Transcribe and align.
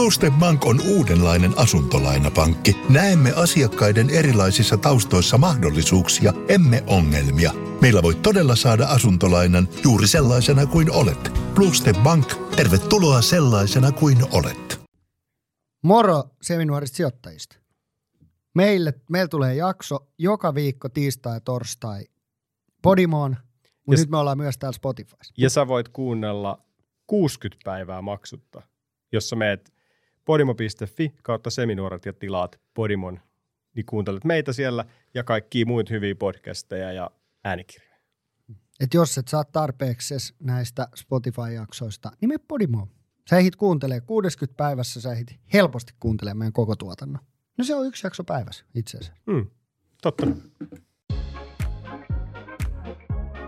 Bluestep 0.00 0.34
Bank 0.34 0.66
on 0.66 0.80
uudenlainen 0.88 1.58
asuntolainapankki. 1.58 2.76
Näemme 2.88 3.32
asiakkaiden 3.36 4.10
erilaisissa 4.10 4.76
taustoissa 4.76 5.38
mahdollisuuksia, 5.38 6.32
emme 6.48 6.82
ongelmia. 6.86 7.52
Meillä 7.80 8.02
voi 8.02 8.14
todella 8.14 8.56
saada 8.56 8.86
asuntolainan 8.86 9.68
juuri 9.84 10.06
sellaisena 10.06 10.66
kuin 10.66 10.92
olet. 10.92 11.32
Bluestep 11.54 11.96
Bank, 12.02 12.26
tervetuloa 12.56 13.22
sellaisena 13.22 13.92
kuin 13.92 14.18
olet. 14.32 14.80
Moro 15.82 16.24
seminuorista 16.42 16.96
sijoittajista. 16.96 17.56
Meille, 18.54 18.94
meillä 19.10 19.28
tulee 19.28 19.54
jakso 19.54 20.06
joka 20.18 20.54
viikko 20.54 20.88
tiistai 20.88 21.36
ja 21.36 21.40
torstai 21.40 22.04
Podimoon, 22.82 23.36
mutta 23.86 24.00
nyt 24.02 24.10
me 24.10 24.16
ollaan 24.16 24.38
myös 24.38 24.58
täällä 24.58 24.76
Spotifyssa. 24.76 25.34
Ja 25.38 25.50
sä 25.50 25.68
voit 25.68 25.88
kuunnella 25.88 26.62
60 27.06 27.64
päivää 27.64 28.02
maksutta, 28.02 28.62
jos 29.12 29.28
sä 29.28 29.36
meet 29.36 29.79
podimo.fi 30.30 31.14
kautta 31.22 31.50
seminuoret 31.50 32.06
ja 32.06 32.12
tilaat 32.12 32.60
Podimon, 32.74 33.20
niin 33.76 33.86
kuuntelet 33.86 34.24
meitä 34.24 34.52
siellä 34.52 34.84
ja 35.14 35.24
kaikkia 35.24 35.66
muita 35.66 35.94
hyviä 35.94 36.14
podcasteja 36.14 36.92
ja 36.92 37.10
äänikirjoja. 37.44 37.96
Et 38.80 38.94
jos 38.94 39.18
et 39.18 39.28
saa 39.28 39.44
tarpeeksi 39.44 40.14
näistä 40.38 40.88
Spotify-jaksoista, 40.94 42.10
niin 42.20 42.28
me 42.28 42.38
Podimoon. 42.48 42.88
Sä 43.30 43.38
ehdit 43.38 43.56
kuuntelee 43.56 44.00
60 44.00 44.56
päivässä, 44.56 45.00
sä 45.00 45.12
ehdit 45.12 45.40
helposti 45.52 45.92
kuuntelemaan 46.00 46.38
meidän 46.38 46.52
koko 46.52 46.76
tuotannon. 46.76 47.22
No 47.58 47.64
se 47.64 47.74
on 47.74 47.86
yksi 47.86 48.06
jakso 48.06 48.24
päivässä 48.24 48.64
itse 48.74 48.98
asiassa. 48.98 49.22
Hmm, 49.30 49.46
totta. 50.02 50.26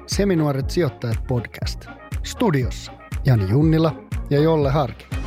Seminuoret 0.06 0.70
sijoittajat 0.70 1.27
podcast. 1.28 1.86
Studiossa 2.22 2.92
Jani 3.24 3.50
Junnila 3.50 4.08
ja 4.30 4.41
Jolle 4.41 4.70
Harki. 4.70 5.21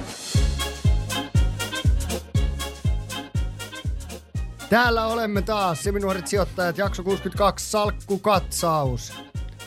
Täällä 4.69 5.05
olemme 5.07 5.41
taas, 5.41 5.83
Seminuoret 5.83 6.27
sijoittajat, 6.27 6.77
jakso 6.77 7.03
62, 7.03 7.69
salkkukatsaus. 7.71 9.13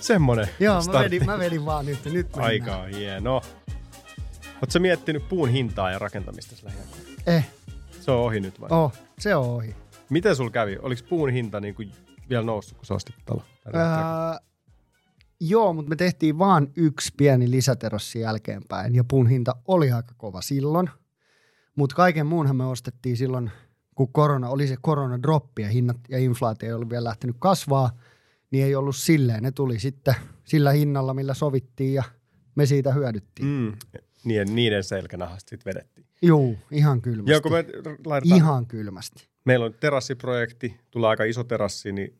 Semmonen 0.00 0.48
Joo, 0.60 0.82
mä 0.92 0.98
vedin, 1.00 1.26
mä 1.26 1.38
vedin 1.38 1.64
vaan 1.64 1.86
nyt, 1.86 2.04
nyt 2.04 2.26
mennään. 2.26 2.44
Aika 2.46 2.76
on 2.76 2.88
hieno. 2.88 3.42
Oletko 4.62 4.78
miettinyt 4.78 5.28
puun 5.28 5.48
hintaa 5.48 5.90
ja 5.90 5.98
rakentamista 5.98 6.56
lähiaikoina? 6.62 7.04
Eh, 7.26 7.48
Se 8.00 8.10
on 8.10 8.18
ohi 8.20 8.40
nyt 8.40 8.60
vai? 8.60 8.68
oh, 8.70 8.92
se 9.18 9.34
on 9.36 9.46
ohi. 9.46 9.74
Miten 10.10 10.36
sul 10.36 10.48
kävi? 10.50 10.76
Oliko 10.82 11.02
puun 11.08 11.30
hinta 11.30 11.60
niin 11.60 11.74
kuin 11.74 11.92
vielä 12.30 12.44
noussut, 12.44 12.78
kun 12.78 12.86
sä 12.86 12.94
ostit 12.94 13.14
talo? 13.26 13.42
Öö, 13.66 13.80
joo, 15.40 15.72
mutta 15.72 15.88
me 15.88 15.96
tehtiin 15.96 16.38
vaan 16.38 16.68
yksi 16.76 17.12
pieni 17.16 17.50
lisäterossi 17.50 18.20
jälkeenpäin 18.20 18.94
ja 18.94 19.04
puun 19.04 19.26
hinta 19.26 19.56
oli 19.68 19.92
aika 19.92 20.14
kova 20.16 20.40
silloin. 20.40 20.90
Mutta 21.76 21.96
kaiken 21.96 22.26
muunhan 22.26 22.56
me 22.56 22.66
ostettiin 22.66 23.16
silloin, 23.16 23.50
kun 23.98 24.12
korona, 24.12 24.48
oli 24.48 24.66
se 24.66 24.76
koronadroppi 24.80 25.62
ja 25.62 25.68
hinnat 25.68 25.96
ja 26.08 26.18
inflaatio 26.18 26.68
ei 26.68 26.72
ollut 26.72 26.90
vielä 26.90 27.04
lähtenyt 27.04 27.36
kasvaa, 27.38 27.90
niin 28.50 28.64
ei 28.64 28.74
ollut 28.74 28.96
silleen. 28.96 29.42
Ne 29.42 29.52
tuli 29.52 29.78
sitten 29.78 30.14
sillä 30.44 30.72
hinnalla, 30.72 31.14
millä 31.14 31.34
sovittiin 31.34 31.94
ja 31.94 32.04
me 32.54 32.66
siitä 32.66 32.92
hyödyttiin. 32.92 33.48
Mm. 33.48 33.52
Mm, 33.52 33.72
niiden, 34.24 34.54
niiden 34.54 34.84
selkänahasta 34.84 35.50
sitten 35.50 35.74
vedettiin. 35.74 36.06
Juu, 36.22 36.58
ihan 36.70 37.02
kylmästi. 37.02 37.30
Joo, 37.30 37.40
kun 37.40 37.52
me 37.52 37.64
laitetaan, 38.06 38.38
Ihan 38.38 38.66
kylmästi. 38.66 39.28
meillä 39.44 39.66
on 39.66 39.74
terassiprojekti, 39.80 40.76
tulee 40.90 41.10
aika 41.10 41.24
iso 41.24 41.44
terassi, 41.44 41.92
niin 41.92 42.18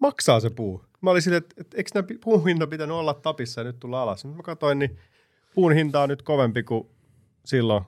maksaa 0.00 0.40
se 0.40 0.50
puu. 0.50 0.84
Mä 1.00 1.10
olin 1.10 1.22
silleen, 1.22 1.42
että, 1.42 1.54
että 1.60 1.76
eikö 1.76 1.90
nämä 1.94 2.06
puun 2.24 2.46
hinta 2.46 2.66
pitänyt 2.66 2.96
olla 2.96 3.14
tapissa 3.14 3.60
ja 3.60 3.64
nyt 3.64 3.80
tulla 3.80 4.02
alas. 4.02 4.24
Nyt 4.24 4.36
mä 4.36 4.42
katsoin, 4.42 4.78
niin 4.78 4.98
puun 5.54 5.72
hinta 5.72 6.02
on 6.02 6.08
nyt 6.08 6.22
kovempi 6.22 6.62
kuin 6.62 6.88
silloin 7.44 7.84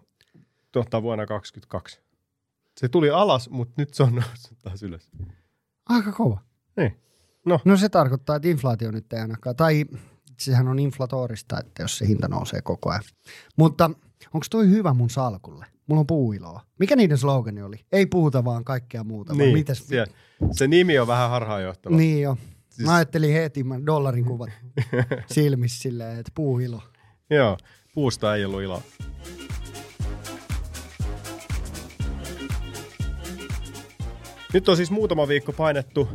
tuota, 0.72 1.02
vuonna 1.02 1.26
2022. 1.26 2.09
Se 2.76 2.88
tuli 2.88 3.10
alas, 3.10 3.50
mutta 3.50 3.74
nyt 3.76 3.94
se 3.94 4.02
on 4.02 4.14
noussut 4.24 4.58
taas 4.62 4.82
ylös. 4.82 5.10
Aika 5.88 6.12
kova. 6.12 6.40
Niin. 6.76 6.96
No, 7.46 7.60
No 7.64 7.76
se 7.76 7.88
tarkoittaa, 7.88 8.36
että 8.36 8.48
inflaatio 8.48 8.90
nyt 8.90 9.12
ei 9.12 9.20
ainakaan, 9.20 9.56
tai 9.56 9.84
sehän 10.38 10.68
on 10.68 10.78
inflatorista, 10.78 11.60
että 11.60 11.82
jos 11.82 11.98
se 11.98 12.06
hinta 12.08 12.28
nousee 12.28 12.62
koko 12.62 12.90
ajan. 12.90 13.02
Mutta 13.56 13.90
onko 14.34 14.46
toi 14.50 14.68
hyvä 14.68 14.94
mun 14.94 15.10
salkulle? 15.10 15.66
Mulla 15.86 16.00
on 16.00 16.06
puuiloa. 16.06 16.60
Mikä 16.78 16.96
niiden 16.96 17.18
slogani 17.18 17.62
oli? 17.62 17.76
Ei 17.92 18.06
puhuta 18.06 18.44
vaan 18.44 18.64
kaikkea 18.64 19.04
muuta. 19.04 19.34
niin. 19.34 19.52
Mitäs? 19.52 19.88
Se, 19.88 20.06
se 20.52 20.66
nimi 20.68 20.98
on 20.98 21.06
vähän 21.06 21.30
harhaanjohtava. 21.30 21.96
Niin 21.96 22.22
jo. 22.22 22.36
Siis- 22.70 22.86
Mä 22.88 22.94
ajattelin 22.94 23.32
heti 23.32 23.64
mä 23.64 23.80
dollarin 23.86 24.24
kuvat 24.24 24.50
silmissä 25.34 25.82
silleen, 25.82 26.18
että 26.18 26.32
puuilo. 26.34 26.82
Joo, 27.30 27.58
puusta 27.94 28.34
ei 28.36 28.44
ollut 28.44 28.62
iloa. 28.62 28.82
Nyt 34.52 34.68
on 34.68 34.76
siis 34.76 34.90
muutama 34.90 35.28
viikko 35.28 35.52
painettu 35.52 36.08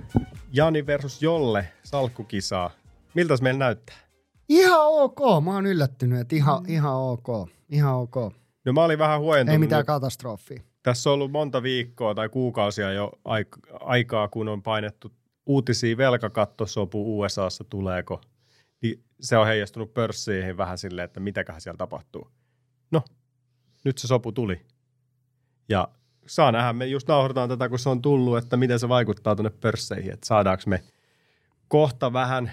Jani 0.52 0.86
versus 0.86 1.22
Jolle 1.22 1.68
salkkukisaa. 1.84 2.72
Miltä 3.14 3.34
meillä 3.42 3.60
näyttää? 3.60 3.96
Ihan 4.50 4.80
ok. 4.82 5.20
Mä 5.44 5.54
oon 5.54 5.66
yllättynyt, 5.66 6.20
että 6.20 6.36
ihan, 6.36 6.66
ihan 6.68 6.96
ok. 6.96 7.50
Ihan 7.70 7.96
ok. 7.96 8.16
No 8.66 8.74
mä 8.74 8.84
olin 8.84 9.00
vähän 9.00 9.20
huojentunut. 9.20 9.54
Ei 9.54 9.58
mitään 9.60 9.86
katastrofia. 9.86 10.62
Tässä 10.84 11.10
on 11.10 11.14
ollut 11.14 11.32
monta 11.32 11.64
viikkoa 11.64 12.16
tai 12.16 12.30
kuukausia 12.30 12.92
jo 12.94 13.12
aik- 13.26 13.78
aikaa, 13.80 14.28
kun 14.28 14.48
on 14.48 14.64
painettu 14.64 15.12
uutisia 15.46 15.98
velkakattosopu 15.98 17.20
USAssa 17.20 17.64
tuleeko. 17.64 18.22
Niin 18.82 19.04
se 19.22 19.38
on 19.38 19.48
heijastunut 19.48 19.94
pörssiin 19.94 20.58
vähän 20.58 20.78
silleen, 20.78 21.06
että 21.06 21.20
mitäköhän 21.20 21.62
siellä 21.62 21.78
tapahtuu. 21.78 22.28
No, 22.92 23.02
nyt 23.86 23.98
se 23.98 24.08
sopu 24.08 24.32
tuli. 24.32 24.62
Ja 25.70 25.88
saa 26.28 26.52
nähdä, 26.52 26.74
me 26.74 26.86
just 26.86 27.08
nauhoitetaan 27.08 27.50
tätä, 27.50 27.70
kun 27.70 27.80
se 27.80 27.90
on 27.90 28.02
tullut, 28.02 28.38
että 28.38 28.58
miten 28.58 28.80
se 28.80 28.90
vaikuttaa 28.90 29.36
tuonne 29.36 29.50
pörsseihin, 29.62 30.14
että 30.14 30.28
saadaanko 30.28 30.64
me 30.68 30.84
kohta 31.68 32.14
vähän 32.14 32.52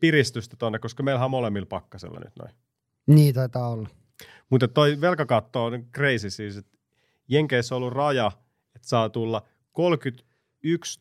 piristystä 0.00 0.56
tuonne, 0.56 0.78
koska 0.78 1.02
meillähän 1.02 1.24
on 1.24 1.30
molemmilla 1.30 1.66
pakkasella 1.66 2.20
nyt 2.24 2.36
noin. 2.38 2.54
Niin 3.06 3.34
taitaa 3.34 3.68
olla. 3.68 3.88
Mutta 4.50 4.68
toi 4.68 5.00
velkakatto 5.00 5.64
on 5.64 5.84
crazy 5.94 6.30
siis, 6.30 6.56
että 6.56 6.78
Jenkeissä 7.28 7.74
on 7.74 7.82
ollut 7.82 7.94
raja, 7.94 8.32
että 8.76 8.88
saa 8.88 9.08
tulla 9.08 9.42
31 9.72 11.00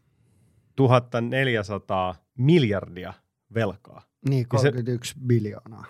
400 1.21 2.15
miljardia 2.37 3.13
velkaa. 3.53 4.01
Niin, 4.29 4.47
Ja 4.53 4.59
se- 4.59 4.67
31 4.71 5.15
biljoonaa. 5.27 5.85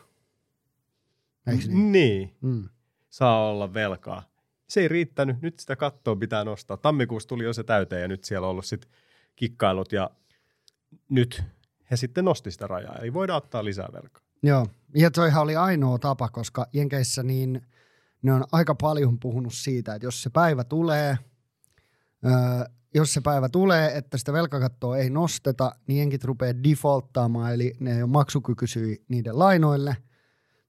Eikö 1.48 1.68
niin? 1.68 1.92
Niin, 1.92 2.36
Mm. 2.42 2.70
saa 3.10 3.50
olla 3.50 3.74
velkaa. 3.74 4.24
Se 4.74 4.82
ei 4.82 4.88
riittänyt, 4.88 5.42
nyt 5.42 5.60
sitä 5.60 5.76
kattoa 5.76 6.16
pitää 6.16 6.44
nostaa. 6.44 6.78
Tammikuussa 6.78 7.30
tuli 7.30 7.44
jo 7.44 7.54
se 7.54 7.64
täyteen 7.64 8.02
ja 8.02 8.08
nyt 8.08 8.24
siellä 8.24 8.48
on 8.48 8.52
ollut 8.52 8.66
sitten 8.66 8.92
kikkailut 9.36 9.92
ja 9.92 10.10
nyt 11.10 11.44
he 11.92 11.98
sitten 11.98 12.26
nosti 12.26 12.52
sitä 12.52 12.68
rajaa. 12.68 12.96
Eli 12.96 13.14
voidaan 13.14 13.38
ottaa 13.38 13.66
lisää 13.66 13.90
velkaa. 13.94 14.24
Joo, 14.44 14.68
ja 14.96 15.12
toihan 15.12 15.44
oli 15.44 15.56
ainoa 15.56 16.00
tapa, 16.00 16.30
koska 16.30 16.68
Jenkeissä 16.74 17.24
niin 17.24 17.62
ne 18.22 18.34
on 18.34 18.44
aika 18.52 18.76
paljon 18.76 19.20
puhunut 19.20 19.54
siitä, 19.54 19.96
että 19.96 20.06
jos 20.06 20.24
se 20.24 20.30
päivä 20.30 20.64
tulee, 20.64 21.18
öö, 22.26 22.32
jos 22.94 23.14
se 23.14 23.22
päivä 23.22 23.50
tulee, 23.50 23.98
että 23.98 24.18
sitä 24.18 24.34
velkakattoa 24.34 24.98
ei 24.98 25.10
nosteta, 25.10 25.76
niin 25.88 26.00
jenkit 26.00 26.24
rupeaa 26.24 26.64
defaulttaamaan, 26.64 27.54
eli 27.54 27.74
ne 27.80 27.96
ei 27.96 28.02
ole 28.02 28.12
maksukykyisiä 28.12 28.96
niiden 29.08 29.40
lainoille, 29.40 29.98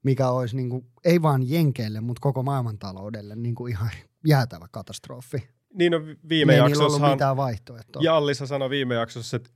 mikä 0.05 0.29
olisi 0.31 0.57
niin 0.57 0.71
kuin, 0.71 0.87
ei 1.05 1.23
vaan 1.23 1.51
jenkeille, 1.51 2.01
mutta 2.01 2.21
koko 2.21 2.43
maailmantaloudelle 2.43 3.37
niin 3.37 3.55
kuin 3.55 3.73
ihan 3.73 3.91
jäätävä 4.27 4.67
katastrofi. 4.71 5.49
Niin 5.75 5.93
no 5.93 6.07
vi- 6.07 6.19
viime 6.29 6.53
ei 6.53 6.61
niillä 6.61 6.65
ollut 6.65 6.81
jaksossahan 6.81 7.11
mitään 7.11 7.37
vaihtoehtoa. 7.37 8.03
Jallissa 8.03 8.47
sanoi 8.47 8.71
viime 8.71 8.95
jaksossa, 8.95 9.37
että 9.37 9.51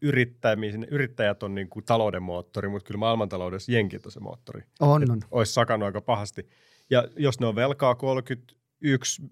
yrittäjät 0.91 1.43
on 1.43 1.55
niin 1.55 1.69
kuin 1.69 1.85
talouden 1.85 2.23
moottori, 2.23 2.69
mutta 2.69 2.87
kyllä 2.87 2.99
maailmantaloudessa 2.99 3.73
jenkit 3.73 4.07
on 4.07 4.13
se 4.13 4.21
moottori. 4.21 4.63
On, 4.81 5.11
on. 5.11 5.21
Olisi 5.31 5.53
sakannut 5.53 5.87
aika 5.87 6.01
pahasti. 6.01 6.49
Ja 6.91 7.09
jos 7.17 7.41
ne 7.41 7.47
on 7.47 7.55
velkaa 7.55 7.95
31 7.95 9.23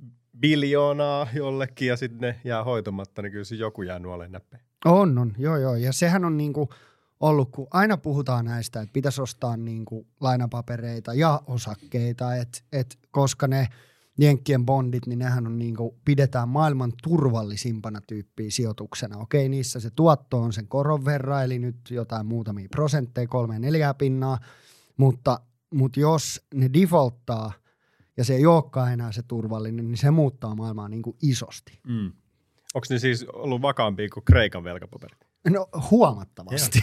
biljoonaa 0.41 1.27
jollekin 1.35 1.89
ja 1.89 1.97
sitten 1.97 2.21
ne 2.21 2.41
jää 2.45 2.65
hoitamatta, 2.65 3.23
niin 3.23 3.33
kyllä 3.33 3.45
se 3.45 3.55
joku 3.55 3.83
jää 3.83 3.99
nuoleen 3.99 4.33
näppeen. 4.33 4.63
On, 4.85 5.19
on, 5.19 5.33
joo, 5.39 5.57
joo. 5.57 5.77
Ja 5.77 5.93
sehän 5.93 6.25
on 6.25 6.37
niinku 6.37 6.69
ollut, 7.21 7.51
kun 7.51 7.67
aina 7.71 7.97
puhutaan 7.97 8.45
näistä, 8.45 8.81
että 8.81 8.93
pitäisi 8.93 9.23
ostaa 9.23 9.57
niinku 9.57 10.07
lainapapereita 10.21 11.15
ja 11.15 11.43
osakkeita, 11.47 12.37
et, 12.37 12.65
et, 12.73 12.99
koska 13.11 13.49
ne 13.49 13.69
Jenkkien 14.19 14.67
bondit, 14.67 15.07
niin 15.07 15.19
nehän 15.19 15.47
on 15.47 15.59
niinku, 15.59 15.99
pidetään 16.05 16.49
maailman 16.49 16.93
turvallisimpana 17.03 18.01
tyyppiä 18.01 18.51
sijoituksena. 18.51 19.19
Okei, 19.19 19.49
niissä 19.49 19.81
se 19.81 19.91
tuotto 19.91 20.39
on 20.39 20.53
sen 20.53 20.69
koron 20.69 21.05
verran, 21.05 21.45
eli 21.45 21.59
nyt 21.59 21.77
jotain 21.91 22.27
muutamia 22.27 22.69
prosentteja, 22.71 23.29
kolme 23.29 23.59
neljää 23.59 23.95
pinnaa, 23.95 24.39
mutta, 24.97 25.41
mutta 25.75 26.01
jos 26.01 26.47
ne 26.55 26.71
defaulttaa 26.73 27.53
ja 28.17 28.25
se 28.25 28.35
ei 28.35 28.47
olekaan 28.47 28.93
enää 28.93 29.13
se 29.13 29.23
turvallinen, 29.23 29.89
niin 29.89 29.99
se 29.99 30.11
muuttaa 30.11 30.55
maailmaa 30.55 30.89
niinku 30.89 31.17
isosti. 31.23 31.81
Mm. 31.87 32.13
Onko 32.75 32.87
ne 32.91 32.99
siis 32.99 33.25
ollut 33.25 33.63
vakaampia 33.63 34.09
kuin 34.09 34.25
Kreikan 34.25 34.65
velkapaperit? 34.65 35.26
No 35.51 35.69
huomattavasti. 35.91 36.79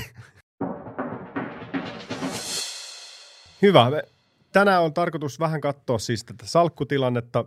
Hyvä. 3.62 3.92
Tänään 4.52 4.84
on 4.84 4.94
tarkoitus 4.94 5.40
vähän 5.40 5.62
katsoa 5.62 6.00
siis 6.00 6.24
tätä 6.24 6.46
salkkutilannetta. 6.48 7.46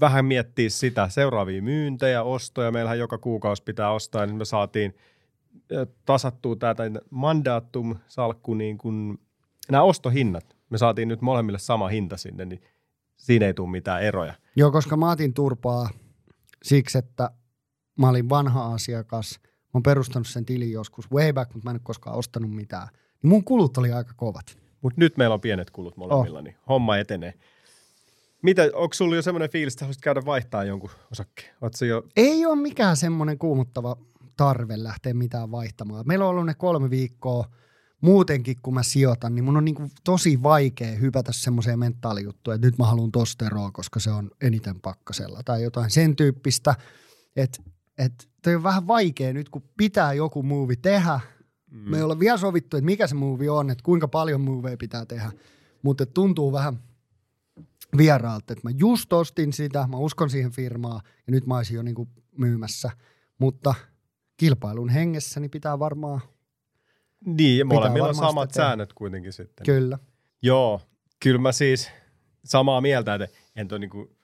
vähän 0.00 0.24
miettiä 0.24 0.70
sitä 0.70 1.08
seuraavia 1.08 1.62
myyntejä, 1.62 2.22
ostoja. 2.22 2.70
Meillähän 2.70 2.98
joka 2.98 3.18
kuukausi 3.18 3.62
pitää 3.62 3.90
ostaa, 3.90 4.26
niin 4.26 4.36
me 4.36 4.44
saatiin 4.44 4.94
tasattua 6.04 6.56
tätä 6.56 6.82
mandatum-salkku, 7.10 8.54
niin 8.54 8.78
kuin, 8.78 9.18
nämä 9.70 9.82
ostohinnat. 9.82 10.56
Me 10.70 10.78
saatiin 10.78 11.08
nyt 11.08 11.20
molemmille 11.20 11.58
sama 11.58 11.88
hinta 11.88 12.16
sinne, 12.16 12.44
niin 12.44 12.62
siinä 13.16 13.46
ei 13.46 13.54
tule 13.54 13.70
mitään 13.70 14.02
eroja. 14.02 14.34
Joo, 14.56 14.70
koska 14.72 14.96
mä 14.96 15.10
otin 15.10 15.34
turpaa 15.34 15.90
siksi, 16.62 16.98
että 16.98 17.30
mä 17.98 18.08
olin 18.08 18.28
vanha 18.28 18.72
asiakas. 18.74 19.40
Mä 19.74 19.78
oon 19.78 19.82
perustanut 19.82 20.28
sen 20.28 20.44
tilin 20.44 20.72
joskus 20.72 21.10
way 21.10 21.32
back, 21.32 21.54
mutta 21.54 21.64
mä 21.64 21.70
en 21.70 21.74
ole 21.74 21.80
koskaan 21.84 22.16
ostanut 22.16 22.54
mitään. 22.54 22.88
Niin 23.22 23.30
mun 23.30 23.44
kulut 23.44 23.78
oli 23.78 23.92
aika 23.92 24.14
kovat. 24.16 24.58
Mutta 24.82 25.00
nyt 25.00 25.16
meillä 25.16 25.34
on 25.34 25.40
pienet 25.40 25.70
kulut 25.70 25.96
molemmilla, 25.96 26.38
oh. 26.38 26.44
niin 26.44 26.56
homma 26.68 26.96
etenee. 26.96 27.34
Mitä, 28.42 28.62
onko 28.74 28.94
sulla 28.94 29.16
jo 29.16 29.22
semmoinen 29.22 29.50
fiilis, 29.50 29.74
että 29.74 29.84
haluaisit 29.84 30.02
käydä 30.02 30.24
vaihtaa 30.24 30.64
jonkun 30.64 30.90
osakkeen? 31.12 31.48
Jo... 31.88 32.04
Ei 32.16 32.46
ole 32.46 32.56
mikään 32.56 32.96
semmoinen 32.96 33.38
kuumuttava 33.38 33.96
tarve 34.36 34.82
lähteä 34.82 35.14
mitään 35.14 35.50
vaihtamaan. 35.50 36.04
Meillä 36.06 36.24
on 36.24 36.30
ollut 36.30 36.46
ne 36.46 36.54
kolme 36.54 36.90
viikkoa 36.90 37.44
muutenkin, 38.00 38.56
kun 38.62 38.74
mä 38.74 38.82
sijoitan, 38.82 39.34
niin 39.34 39.44
mun 39.44 39.56
on 39.56 39.64
niin 39.64 39.74
kuin 39.74 39.90
tosi 40.04 40.42
vaikea 40.42 40.96
hypätä 40.96 41.32
semmoiseen 41.32 41.78
mentaalijuttuun, 41.78 42.54
että 42.54 42.66
nyt 42.66 42.78
mä 42.78 42.86
haluan 42.86 43.12
tosta 43.12 43.46
eroa, 43.46 43.70
koska 43.70 44.00
se 44.00 44.10
on 44.10 44.30
eniten 44.40 44.80
pakkasella 44.80 45.40
tai 45.44 45.62
jotain 45.62 45.90
sen 45.90 46.16
tyyppistä. 46.16 46.74
Että 47.36 47.62
et, 47.98 48.28
toi 48.42 48.54
on 48.54 48.62
vähän 48.62 48.86
vaikea 48.86 49.32
nyt, 49.32 49.48
kun 49.48 49.62
pitää 49.76 50.12
joku 50.12 50.42
movie 50.42 50.76
tehdä. 50.76 51.20
Mm. 51.70 51.90
Me 51.90 51.96
ei 51.96 52.02
olla 52.02 52.18
vielä 52.18 52.38
sovittu, 52.38 52.76
että 52.76 52.84
mikä 52.84 53.06
se 53.06 53.14
movie 53.14 53.50
on, 53.50 53.70
että 53.70 53.84
kuinka 53.84 54.08
paljon 54.08 54.40
movieja 54.40 54.76
pitää 54.76 55.06
tehdä. 55.06 55.32
Mutta 55.82 56.06
tuntuu 56.06 56.52
vähän 56.52 56.78
vieraalta, 57.96 58.52
että 58.52 58.68
mä 58.68 58.74
just 58.78 59.12
ostin 59.12 59.52
sitä, 59.52 59.86
mä 59.90 59.96
uskon 59.96 60.30
siihen 60.30 60.50
firmaa 60.50 61.00
ja 61.26 61.30
nyt 61.30 61.46
mä 61.46 61.56
olisin 61.56 61.76
jo 61.76 61.82
niin 61.82 61.94
kuin 61.94 62.08
myymässä. 62.38 62.90
Mutta 63.38 63.74
kilpailun 64.36 64.88
hengessä 64.88 65.40
niin 65.40 65.50
pitää 65.50 65.78
varmaan 65.78 66.20
Niin, 67.24 67.58
ja 67.58 67.64
molemmilla 67.64 68.08
on 68.08 68.14
samat 68.14 68.50
säännöt 68.50 68.92
kuitenkin 68.92 69.32
sitten. 69.32 69.66
Kyllä. 69.66 69.98
Joo, 70.42 70.80
kyllä 71.20 71.40
mä 71.40 71.52
siis 71.52 71.90
samaa 72.44 72.80
mieltä, 72.80 73.14
että 73.14 73.28
en 73.56 73.68
toi 73.68 73.78
niinku 73.78 74.16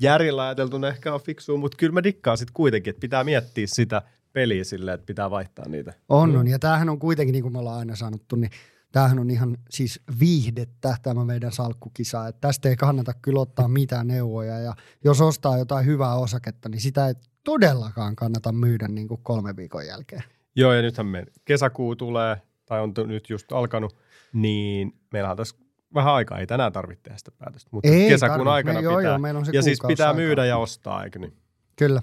järjellä 0.00 0.42
ajateltuna 0.42 0.88
ehkä 0.88 1.14
on 1.14 1.20
fiksua, 1.20 1.56
mutta 1.56 1.76
kyllä 1.76 1.92
mä 1.92 2.02
dikkaan 2.02 2.38
sitten 2.38 2.54
kuitenkin, 2.54 2.90
että 2.90 3.00
pitää 3.00 3.24
miettiä 3.24 3.66
sitä 3.66 4.02
peliä 4.32 4.64
silleen, 4.64 4.94
että 4.94 5.06
pitää 5.06 5.30
vaihtaa 5.30 5.68
niitä. 5.68 5.92
On, 6.08 6.36
on. 6.36 6.48
Ja 6.48 6.58
tämähän 6.58 6.88
on 6.88 6.98
kuitenkin, 6.98 7.32
niin 7.32 7.42
kuin 7.42 7.52
me 7.52 7.58
ollaan 7.58 7.78
aina 7.78 7.96
sanottu, 7.96 8.36
niin 8.36 8.50
tämähän 8.92 9.18
on 9.18 9.30
ihan 9.30 9.56
siis 9.70 10.00
viihdettä 10.20 10.96
tämä 11.02 11.24
meidän 11.24 11.52
salkkukisa. 11.52 12.28
Että 12.28 12.40
tästä 12.40 12.68
ei 12.68 12.76
kannata 12.76 13.12
kyllä 13.22 13.40
ottaa 13.40 13.68
mitään 13.68 14.06
neuvoja. 14.06 14.58
Ja 14.58 14.74
jos 15.04 15.20
ostaa 15.20 15.58
jotain 15.58 15.86
hyvää 15.86 16.14
osaketta, 16.14 16.68
niin 16.68 16.80
sitä 16.80 17.08
ei 17.08 17.14
todellakaan 17.44 18.16
kannata 18.16 18.52
myydä 18.52 18.88
niin 18.88 19.08
kuin 19.08 19.20
kolme 19.22 19.56
viikon 19.56 19.86
jälkeen. 19.86 20.22
Joo, 20.56 20.72
ja 20.72 20.82
nythän 20.82 21.06
me 21.06 21.24
kesäkuu 21.44 21.96
tulee, 21.96 22.42
tai 22.66 22.80
on 22.80 22.94
nyt 23.06 23.30
just 23.30 23.52
alkanut, 23.52 23.96
niin 24.32 24.92
meillä 25.12 25.30
on 25.30 25.36
tässä 25.36 25.56
vähän 25.94 26.14
aikaa, 26.14 26.38
ei 26.38 26.46
tänään 26.46 26.72
tarvitse 26.72 27.02
tehdä 27.02 27.18
sitä 27.18 27.30
päätöstä, 27.38 27.70
mutta 27.72 27.88
ei 27.88 28.08
kesäkuun 28.08 28.38
tarvitse. 28.38 28.50
aikana 28.50 28.78
me, 28.78 28.84
joo, 28.84 28.96
pitää. 28.96 29.10
Joo, 29.10 29.18
meillä 29.18 29.38
on 29.38 29.46
se 29.46 29.52
ja 29.54 29.62
siis 29.62 29.78
pitää 29.86 30.08
aikaa. 30.08 30.20
myydä 30.22 30.44
ja 30.44 30.56
ostaa, 30.56 31.04
eikö 31.04 31.18
niin? 31.18 31.36
Kyllä. 31.76 32.02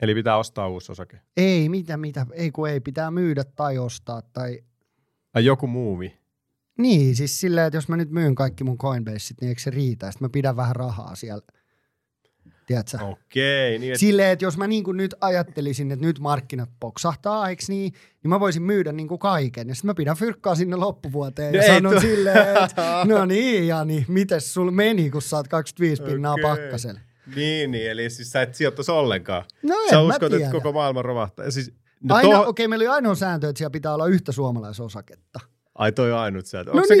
Eli 0.00 0.14
pitää 0.14 0.36
ostaa 0.36 0.68
uusi 0.68 0.92
osake? 0.92 1.20
Ei, 1.36 1.68
mitä, 1.68 1.96
mitä, 1.96 2.26
ei 2.32 2.50
kun 2.50 2.68
ei, 2.68 2.80
pitää 2.80 3.10
myydä 3.10 3.44
tai 3.44 3.78
ostaa 3.78 4.22
tai... 4.22 4.64
Ai 5.34 5.44
joku 5.44 5.66
muuvi? 5.66 6.18
Niin, 6.78 7.16
siis 7.16 7.40
silleen, 7.40 7.66
että 7.66 7.76
jos 7.76 7.88
mä 7.88 7.96
nyt 7.96 8.10
myyn 8.10 8.34
kaikki 8.34 8.64
mun 8.64 8.78
Coinbaseit, 8.78 9.40
niin 9.40 9.48
eikö 9.48 9.60
se 9.60 9.70
riitä? 9.70 10.10
Sitten 10.10 10.26
mä 10.26 10.30
pidän 10.32 10.56
vähän 10.56 10.76
rahaa 10.76 11.14
siellä 11.14 11.42
Tiedätkö? 12.68 12.98
Okei. 13.04 13.78
Niin 13.78 13.92
et... 13.92 13.98
Silleen, 13.98 14.30
että 14.30 14.44
jos 14.44 14.56
mä 14.58 14.66
niin 14.66 14.84
kuin 14.84 14.96
nyt 14.96 15.14
ajattelisin, 15.20 15.92
että 15.92 16.06
nyt 16.06 16.18
markkinat 16.18 16.70
poksahtaa, 16.80 17.48
eikö 17.48 17.62
niin, 17.68 17.92
niin 17.92 18.28
mä 18.28 18.40
voisin 18.40 18.62
myydä 18.62 18.92
niin 18.92 19.08
kuin 19.08 19.18
kaiken. 19.18 19.68
Ja 19.68 19.74
sitten 19.74 19.88
mä 19.88 19.94
pidän 19.94 20.16
fyrkkaa 20.16 20.54
sinne 20.54 20.76
loppuvuoteen 20.76 21.52
no 21.52 21.58
ja 21.60 21.66
sanon 21.66 21.94
tu- 21.94 22.00
silleen, 22.00 22.64
että 22.64 23.02
no 23.14 23.24
niin, 23.24 23.66
Jani, 23.66 24.04
mites 24.08 24.54
sul 24.54 24.70
meni, 24.70 25.10
kun 25.10 25.22
saat 25.22 25.48
25 25.48 26.02
pinnaa 26.02 26.32
okay. 26.32 26.42
pakkaselle. 26.42 27.00
Niin, 27.36 27.70
niin, 27.70 27.90
eli 27.90 28.10
siis 28.10 28.32
sä 28.32 28.42
et 28.42 28.54
sijoittaisi 28.54 28.90
ollenkaan. 28.90 29.44
No 29.62 29.74
sä 29.90 30.00
uskot, 30.00 30.32
että 30.32 30.50
koko 30.50 30.72
maailma 30.72 31.02
romahtaa. 31.02 31.50
Siis, 31.50 31.72
no 32.02 32.14
aina, 32.14 32.30
to... 32.30 32.40
okei, 32.40 32.48
okay, 32.48 32.68
meillä 32.68 32.82
oli 32.82 32.88
ainoa 32.88 33.14
sääntö, 33.14 33.48
että 33.48 33.58
siellä 33.58 33.70
pitää 33.70 33.94
olla 33.94 34.06
yhtä 34.06 34.32
suomalaisosaketta. 34.32 35.40
Ai 35.74 35.92
toi 35.92 36.12
ainut 36.12 36.46
sääntö. 36.46 36.72
No 36.72 36.76
Onko 36.80 36.94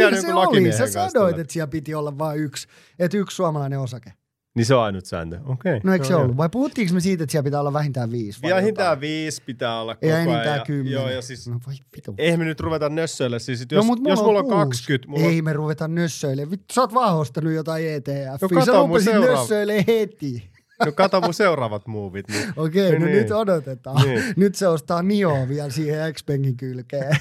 niin, 0.54 0.72
se 0.72 0.82
oli. 0.82 0.90
Sä 0.90 1.08
sanoit, 1.08 1.38
että 1.38 1.52
siellä 1.52 1.66
piti 1.66 1.94
olla 1.94 2.18
vain 2.18 2.40
yksi, 2.40 2.68
että 2.98 3.16
yksi 3.16 3.36
suomalainen 3.36 3.80
osake. 3.80 4.12
Niin 4.58 4.66
se 4.66 4.74
on 4.74 4.82
ainut 4.82 5.06
sääntö, 5.06 5.36
okei. 5.36 5.52
Okay. 5.52 5.80
No 5.84 5.92
eikö 5.92 6.04
se 6.04 6.14
ollut? 6.14 6.36
Vai 6.36 6.48
puhuttiinko 6.48 6.94
me 6.94 7.00
siitä, 7.00 7.24
että 7.24 7.30
siellä 7.30 7.44
pitää 7.44 7.60
olla 7.60 7.72
vähintään 7.72 8.10
viisi? 8.10 8.42
Vähintään 8.42 9.00
viisi 9.00 9.42
pitää 9.42 9.80
olla 9.80 9.94
koko 9.94 10.06
ajan. 10.06 10.18
Ei 10.18 10.32
enintään 10.32 10.66
kymmenen. 10.66 10.92
Joo, 10.92 11.08
ja 11.08 11.22
siis 11.22 11.48
no, 11.48 11.60
vai 11.66 11.74
vitu. 11.96 12.14
eihän 12.18 12.38
me 12.38 12.44
nyt 12.44 12.60
ruveta 12.60 12.88
nössöille. 12.88 13.38
Siis, 13.38 13.66
jos, 13.72 13.86
no, 13.86 13.94
mulla 13.94 14.10
jos 14.10 14.22
mulla 14.22 14.38
on, 14.38 14.44
on 14.44 14.50
20... 14.50 15.08
Mulla 15.08 15.24
ei 15.24 15.42
me 15.42 15.52
ruveta 15.52 15.88
nössöille. 15.88 16.50
Vittu, 16.50 16.74
sä 16.74 16.80
oot 16.80 16.94
vaan 16.94 17.16
ostanut 17.16 17.52
jotain 17.52 17.88
ETF. 17.88 18.42
No 18.42 18.48
kato 18.48 18.86
mun 18.86 19.02
seuraava. 19.02 19.40
nössöille 19.40 19.84
heti. 19.86 20.50
No 20.86 20.92
kato 20.92 21.20
mun 21.20 21.34
seuraavat 21.34 21.86
muuvit. 21.86 22.28
Niin. 22.28 22.48
Okei, 22.56 22.86
okay, 22.86 22.98
no 22.98 23.06
niin. 23.06 23.18
nyt 23.18 23.30
odotetaan. 23.30 24.02
Niin. 24.02 24.22
Nyt 24.36 24.54
se 24.54 24.68
ostaa 24.68 25.02
Nioa 25.02 25.48
vielä 25.48 25.70
siihen 25.70 26.14
Xpengin 26.14 26.56
kylkeen. 26.56 27.16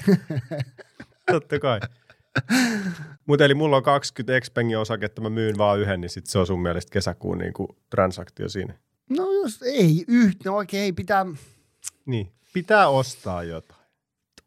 Totta 1.32 1.60
kai. 1.60 1.80
Mutta 3.28 3.46
eli 3.46 3.54
mulla 3.54 3.78
on 3.78 3.84
20 3.84 4.42
Xpengin 4.42 4.78
osaketta, 4.78 5.22
mä 5.22 5.30
myyn 5.30 5.58
vaan 5.58 5.80
yhden, 5.80 6.02
niin 6.02 6.10
sit 6.10 6.26
se 6.26 6.40
on 6.40 6.48
sun 6.48 6.62
mielestä 6.62 6.92
kesäkuun 6.92 7.38
niinku 7.38 7.78
transaktio 7.90 8.50
siinä. 8.50 8.74
No 9.10 9.32
jos 9.32 9.62
ei 9.62 10.06
yhtä, 10.08 10.50
no 10.50 10.56
oikein 10.56 10.84
ei 10.84 10.94
pitää... 10.94 11.26
Niin, 12.06 12.32
pitää 12.54 12.90
ostaa 12.90 13.44
jotain. 13.44 13.82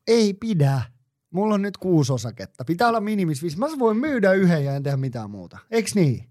Ei 0.07 0.35
pidä. 0.35 0.83
Mulla 1.31 1.55
on 1.55 1.63
nyt 1.63 1.77
kuusi 1.77 2.13
osaketta. 2.13 2.65
Pitää 2.65 2.89
olla 2.89 3.01
minimis 3.01 3.43
viisi. 3.43 3.59
Mä 3.59 3.67
voin 3.79 3.97
myydä 3.97 4.33
yhden 4.33 4.65
ja 4.65 4.77
en 4.77 4.83
tehdä 4.83 4.97
mitään 4.97 5.31
muuta. 5.31 5.59
Eiks 5.71 5.95
niin? 5.95 6.25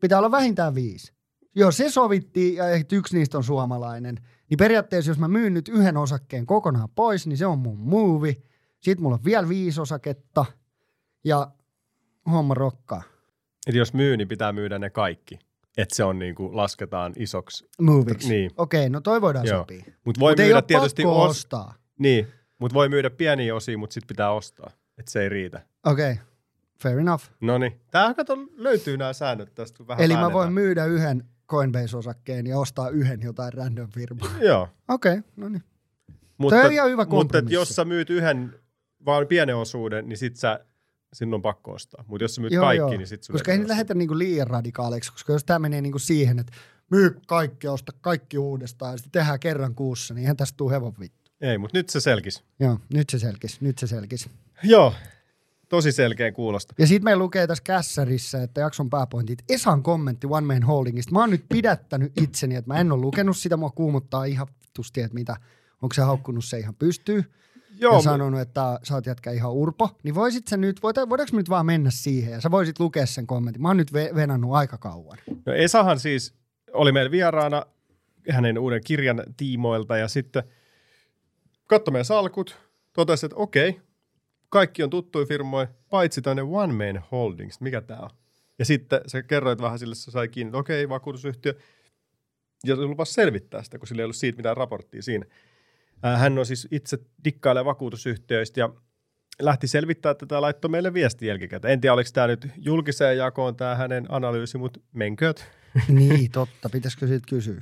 Pitää 0.00 0.18
olla 0.18 0.30
vähintään 0.30 0.74
viisi. 0.74 1.12
Jos 1.54 1.76
se 1.76 1.90
sovittiin 1.90 2.54
ja 2.54 2.64
yksi 2.92 3.18
niistä 3.18 3.38
on 3.38 3.44
suomalainen, 3.44 4.16
niin 4.50 4.58
periaatteessa 4.58 5.10
jos 5.10 5.18
mä 5.18 5.28
myyn 5.28 5.54
nyt 5.54 5.68
yhden 5.68 5.96
osakkeen 5.96 6.46
kokonaan 6.46 6.88
pois, 6.94 7.26
niin 7.26 7.36
se 7.36 7.46
on 7.46 7.58
mun 7.58 7.78
movie. 7.78 8.36
Sitten 8.80 9.02
mulla 9.02 9.16
on 9.16 9.24
vielä 9.24 9.48
viisi 9.48 9.80
osaketta– 9.80 10.44
ja 11.24 11.50
homma 12.30 12.54
rokkaa. 12.54 13.02
Eli 13.66 13.78
jos 13.78 13.94
myy, 13.94 14.16
niin 14.16 14.28
pitää 14.28 14.52
myydä 14.52 14.78
ne 14.78 14.90
kaikki. 14.90 15.38
Että 15.76 15.96
se 15.96 16.04
on 16.04 16.18
niin 16.18 16.34
kuin 16.34 16.56
lasketaan 16.56 17.12
isoksi. 17.16 17.68
Moviksi. 17.80 18.28
Niin. 18.28 18.50
Okei, 18.56 18.90
no 18.90 19.00
toi 19.00 19.20
voidaan 19.20 19.46
Joo. 19.46 19.58
sopia. 19.58 19.84
Mutta 20.04 20.20
voi 20.20 20.32
Mut 20.32 20.38
myydä 20.38 20.62
tietysti 20.62 21.02
os... 21.06 21.30
ostaa. 21.30 21.74
Niin, 21.98 22.28
mutta 22.58 22.74
voi 22.74 22.88
myydä 22.88 23.10
pieniä 23.10 23.54
osia, 23.54 23.78
mutta 23.78 23.94
sitten 23.94 24.08
pitää 24.08 24.30
ostaa. 24.30 24.70
Että 24.98 25.10
se 25.10 25.22
ei 25.22 25.28
riitä. 25.28 25.60
Okei, 25.86 26.12
okay. 26.12 26.24
fair 26.82 26.98
enough. 26.98 27.24
No 27.40 27.58
niin, 27.58 27.80
tämähän 27.90 28.14
kato, 28.14 28.36
löytyy 28.56 28.96
nämä 28.96 29.12
säännöt 29.12 29.54
tästä 29.54 29.86
vähän 29.86 30.04
Eli 30.04 30.16
mä 30.16 30.32
voin 30.32 30.52
myydä 30.52 30.84
yhden 30.84 31.24
Coinbase-osakkeen 31.48 32.46
ja 32.46 32.58
ostaa 32.58 32.88
yhden 32.88 33.22
jotain 33.22 33.52
random 33.52 33.88
firmaa. 33.88 34.30
Joo. 34.48 34.68
Okei, 34.88 35.18
okay, 35.18 35.30
no 35.36 35.48
niin. 35.48 35.62
Mutta, 36.38 36.56
on 36.56 36.72
ihan 36.72 36.90
hyvä 36.90 37.06
Mutta 37.08 37.38
jos 37.48 37.68
sä 37.68 37.84
myyt 37.84 38.10
yhden 38.10 38.54
vaan 39.04 39.26
pienen 39.26 39.56
osuuden, 39.56 40.08
niin 40.08 40.16
sit 40.16 40.36
sä 40.36 40.64
sinun 41.14 41.34
on 41.34 41.42
pakko 41.42 41.72
ostaa. 41.72 42.04
Mutta 42.06 42.24
jos 42.24 42.34
sä 42.34 42.40
myyt 42.40 42.52
joo, 42.52 42.64
kaikki, 42.64 42.78
joo. 42.78 42.90
niin 42.90 43.06
sitten 43.06 43.32
Koska 43.32 43.52
ei 43.52 43.58
nyt 43.58 43.68
lähetä 43.68 43.94
niinku 43.94 44.18
liian 44.18 44.46
radikaaleiksi, 44.46 45.12
koska 45.12 45.32
jos 45.32 45.44
tämä 45.44 45.58
menee 45.58 45.80
niinku 45.80 45.98
siihen, 45.98 46.38
että 46.38 46.52
myy 46.90 47.20
kaikki, 47.26 47.68
osta 47.68 47.92
kaikki 48.00 48.38
uudestaan 48.38 48.92
ja 48.92 48.96
sitten 48.96 49.12
tehdään 49.12 49.40
kerran 49.40 49.74
kuussa, 49.74 50.14
niin 50.14 50.20
eihän 50.20 50.36
tästä 50.36 50.56
tule 50.56 50.72
hevon 50.72 50.94
vittu. 51.00 51.30
Ei, 51.40 51.58
mutta 51.58 51.78
nyt 51.78 51.88
se 51.88 52.00
selkis. 52.00 52.44
Joo, 52.60 52.78
nyt 52.94 53.10
se 53.10 53.18
selkis, 53.18 53.60
nyt 53.60 53.78
se 53.78 53.86
selkis. 53.86 54.28
Joo, 54.62 54.94
tosi 55.68 55.92
selkeä 55.92 56.32
kuulosta. 56.32 56.74
Ja 56.78 56.86
sitten 56.86 57.04
meillä 57.04 57.22
lukee 57.22 57.46
tässä 57.46 57.64
kässärissä, 57.64 58.42
että 58.42 58.60
jakson 58.60 58.90
pääpointit, 58.90 59.44
Esan 59.48 59.82
kommentti 59.82 60.26
One 60.30 60.46
Man 60.54 60.62
Holdingista. 60.62 61.12
Mä 61.12 61.20
oon 61.20 61.30
nyt 61.30 61.44
pidättänyt 61.48 62.12
itseni, 62.20 62.54
että 62.54 62.72
mä 62.72 62.80
en 62.80 62.92
ole 62.92 63.00
lukenut 63.00 63.36
sitä, 63.36 63.56
mua 63.56 63.70
kuumuttaa 63.70 64.24
ihan 64.24 64.46
tusti, 64.72 65.00
että 65.00 65.14
mitä, 65.14 65.36
onko 65.82 65.92
se 65.92 66.02
haukkunut 66.02 66.44
se 66.44 66.58
ihan 66.58 66.74
pystyy. 66.74 67.24
Joo, 67.80 67.94
ja 67.94 68.00
sanonut, 68.00 68.40
että 68.40 68.78
sä 68.82 68.94
oot 68.94 69.06
jätkä 69.06 69.30
ihan 69.30 69.52
urpo, 69.52 69.90
niin 70.02 70.14
voisit 70.14 70.48
sä 70.48 70.56
nyt, 70.56 70.82
voidaanko 70.82 71.16
me 71.16 71.36
nyt 71.36 71.48
vaan 71.48 71.66
mennä 71.66 71.90
siihen 71.90 72.32
ja 72.32 72.40
sä 72.40 72.50
voisit 72.50 72.80
lukea 72.80 73.06
sen 73.06 73.26
kommentin. 73.26 73.62
Mä 73.62 73.68
oon 73.68 73.76
nyt 73.76 73.92
venannut 73.92 74.54
aika 74.54 74.78
kauan. 74.78 75.18
No 75.46 75.52
Esahan 75.52 76.00
siis 76.00 76.34
oli 76.72 76.92
meidän 76.92 77.10
vieraana 77.10 77.66
hänen 78.30 78.58
uuden 78.58 78.80
kirjan 78.84 79.22
tiimoilta 79.36 79.96
ja 79.96 80.08
sitten 80.08 80.42
katsoi 81.66 81.92
meidän 81.92 82.04
salkut, 82.04 82.58
totesi, 82.92 83.26
että 83.26 83.36
okei, 83.36 83.80
kaikki 84.48 84.82
on 84.82 84.90
tuttuja 84.90 85.26
firmoja, 85.26 85.68
paitsi 85.90 86.22
tänne 86.22 86.42
One 86.42 86.92
Man 86.92 87.02
Holdings, 87.12 87.60
mikä 87.60 87.80
tämä 87.80 88.00
on. 88.00 88.10
Ja 88.58 88.64
sitten 88.64 89.00
se 89.06 89.22
kerroit 89.22 89.60
vähän 89.60 89.78
sille, 89.78 89.94
se 89.94 90.10
sai 90.10 90.28
kiinni, 90.28 90.48
että 90.48 90.58
okei, 90.58 90.88
vakuutusyhtiö, 90.88 91.54
ja 92.64 92.76
se 92.76 92.82
lupasi 92.82 93.12
selvittää 93.12 93.62
sitä, 93.62 93.78
kun 93.78 93.88
sillä 93.88 94.00
ei 94.00 94.04
ollut 94.04 94.16
siitä 94.16 94.36
mitään 94.36 94.56
raporttia 94.56 95.02
siinä. 95.02 95.26
Hän 96.02 96.38
on 96.38 96.46
siis 96.46 96.68
itse 96.70 96.98
dikkailee 97.24 97.64
vakuutusyhtiöistä 97.64 98.60
ja 98.60 98.68
lähti 99.42 99.68
selvittää 99.68 100.14
tätä, 100.14 100.40
laittoi 100.40 100.70
meille 100.70 100.94
viesti 100.94 101.26
jälkikäteen. 101.26 101.72
En 101.72 101.80
tiedä, 101.80 101.94
oliko 101.94 102.10
tämä 102.12 102.26
nyt 102.26 102.48
julkiseen 102.56 103.18
jakoon 103.18 103.56
tämä 103.56 103.74
hänen 103.74 104.06
analyysi, 104.08 104.58
mutta 104.58 104.80
menkööt. 104.92 105.46
Niin, 105.88 106.30
totta. 106.30 106.68
Pitäisikö 106.68 107.06
siitä 107.06 107.26
kysyä? 107.28 107.60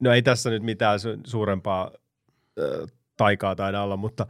No 0.00 0.12
ei 0.12 0.22
tässä 0.22 0.50
nyt 0.50 0.62
mitään 0.62 0.98
suurempaa 1.26 1.90
äh, 2.58 2.88
taikaa 3.16 3.56
taida 3.56 3.82
olla, 3.82 3.96
mutta 3.96 4.26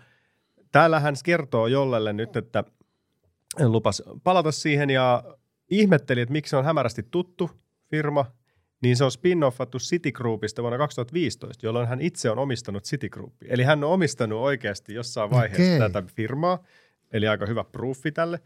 täällä 0.72 1.00
hän 1.00 1.14
kertoo 1.24 1.66
Jollelle 1.66 2.12
nyt, 2.12 2.36
että 2.36 2.64
lupas 3.64 4.02
palata 4.24 4.52
siihen 4.52 4.90
ja 4.90 5.24
ihmetteli, 5.70 6.20
että 6.20 6.32
miksi 6.32 6.56
on 6.56 6.64
hämärästi 6.64 7.02
tuttu 7.10 7.50
firma, 7.90 8.26
niin 8.82 8.96
se 8.96 9.04
on 9.04 9.10
spin-offattu 9.10 9.78
Citigroupista 9.78 10.62
vuonna 10.62 10.78
2015, 10.78 11.66
jolloin 11.66 11.88
hän 11.88 12.00
itse 12.00 12.30
on 12.30 12.38
omistanut 12.38 12.84
Citigroupia. 12.84 13.48
Eli 13.50 13.62
hän 13.62 13.84
on 13.84 13.90
omistanut 13.90 14.40
oikeasti 14.40 14.94
jossain 14.94 15.30
vaiheessa 15.30 15.76
okay. 15.76 15.90
tätä 15.90 16.14
firmaa, 16.14 16.62
eli 17.12 17.28
aika 17.28 17.46
hyvä 17.46 17.64
proofi 17.64 18.12
tälle. 18.12 18.40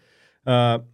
Äh, 0.49 0.87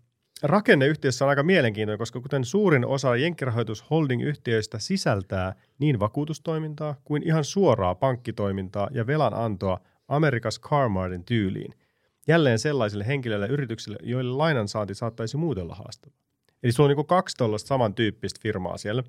Rakenneyhtiössä 0.42 1.24
on 1.24 1.28
aika 1.28 1.42
mielenkiintoinen, 1.42 1.98
koska 1.98 2.20
kuten 2.20 2.44
suurin 2.44 2.86
osa 2.86 3.16
jenkkirahoitus 3.16 3.90
holding-yhtiöistä 3.90 4.78
sisältää 4.78 5.54
niin 5.78 6.00
vakuutustoimintaa 6.00 6.94
kuin 7.04 7.22
ihan 7.22 7.44
suoraa 7.44 7.94
pankkitoimintaa 7.94 8.88
ja 8.92 9.06
velanantoa 9.06 9.80
Amerikas 10.08 10.60
Carmartin 10.60 11.24
tyyliin. 11.24 11.74
Jälleen 12.28 12.58
sellaisille 12.58 13.06
henkilöille 13.06 13.46
ja 13.46 13.52
yrityksille, 13.52 13.98
joille 14.02 14.30
lainansaanti 14.36 14.94
saattaisi 14.94 15.36
muuten 15.36 15.64
olla 15.64 15.74
haastavaa. 15.74 16.18
Eli 16.62 16.72
sulla 16.72 16.90
on 16.90 16.96
niin 16.96 17.06
kaksi 17.06 17.36
tuollaista 17.36 17.68
samantyyppistä 17.68 18.40
firmaa 18.42 18.76
siellä. 18.78 19.02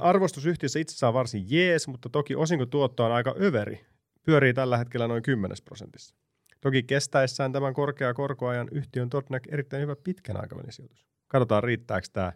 Arvostusyhtiössä 0.00 0.78
itsessään 0.78 1.08
on 1.08 1.14
varsin 1.14 1.46
jees, 1.48 1.88
mutta 1.88 2.08
toki 2.08 2.36
osinkotuotto 2.36 3.04
on 3.04 3.12
aika 3.12 3.34
överi. 3.40 3.86
Pyörii 4.22 4.54
tällä 4.54 4.76
hetkellä 4.78 5.08
noin 5.08 5.22
10 5.22 5.56
prosentissa. 5.64 6.14
Toki 6.60 6.82
kestäessään 6.82 7.52
tämän 7.52 7.74
korkea 7.74 8.14
korkoajan 8.14 8.68
yhtiön 8.72 9.10
todennäköisesti 9.10 9.54
erittäin 9.54 9.82
hyvä 9.82 9.96
pitkän 9.96 10.40
aikavälin 10.40 10.72
sijoitus. 10.72 11.06
Katsotaan, 11.28 11.64
riittääkö 11.64 12.06
tämä 12.12 12.32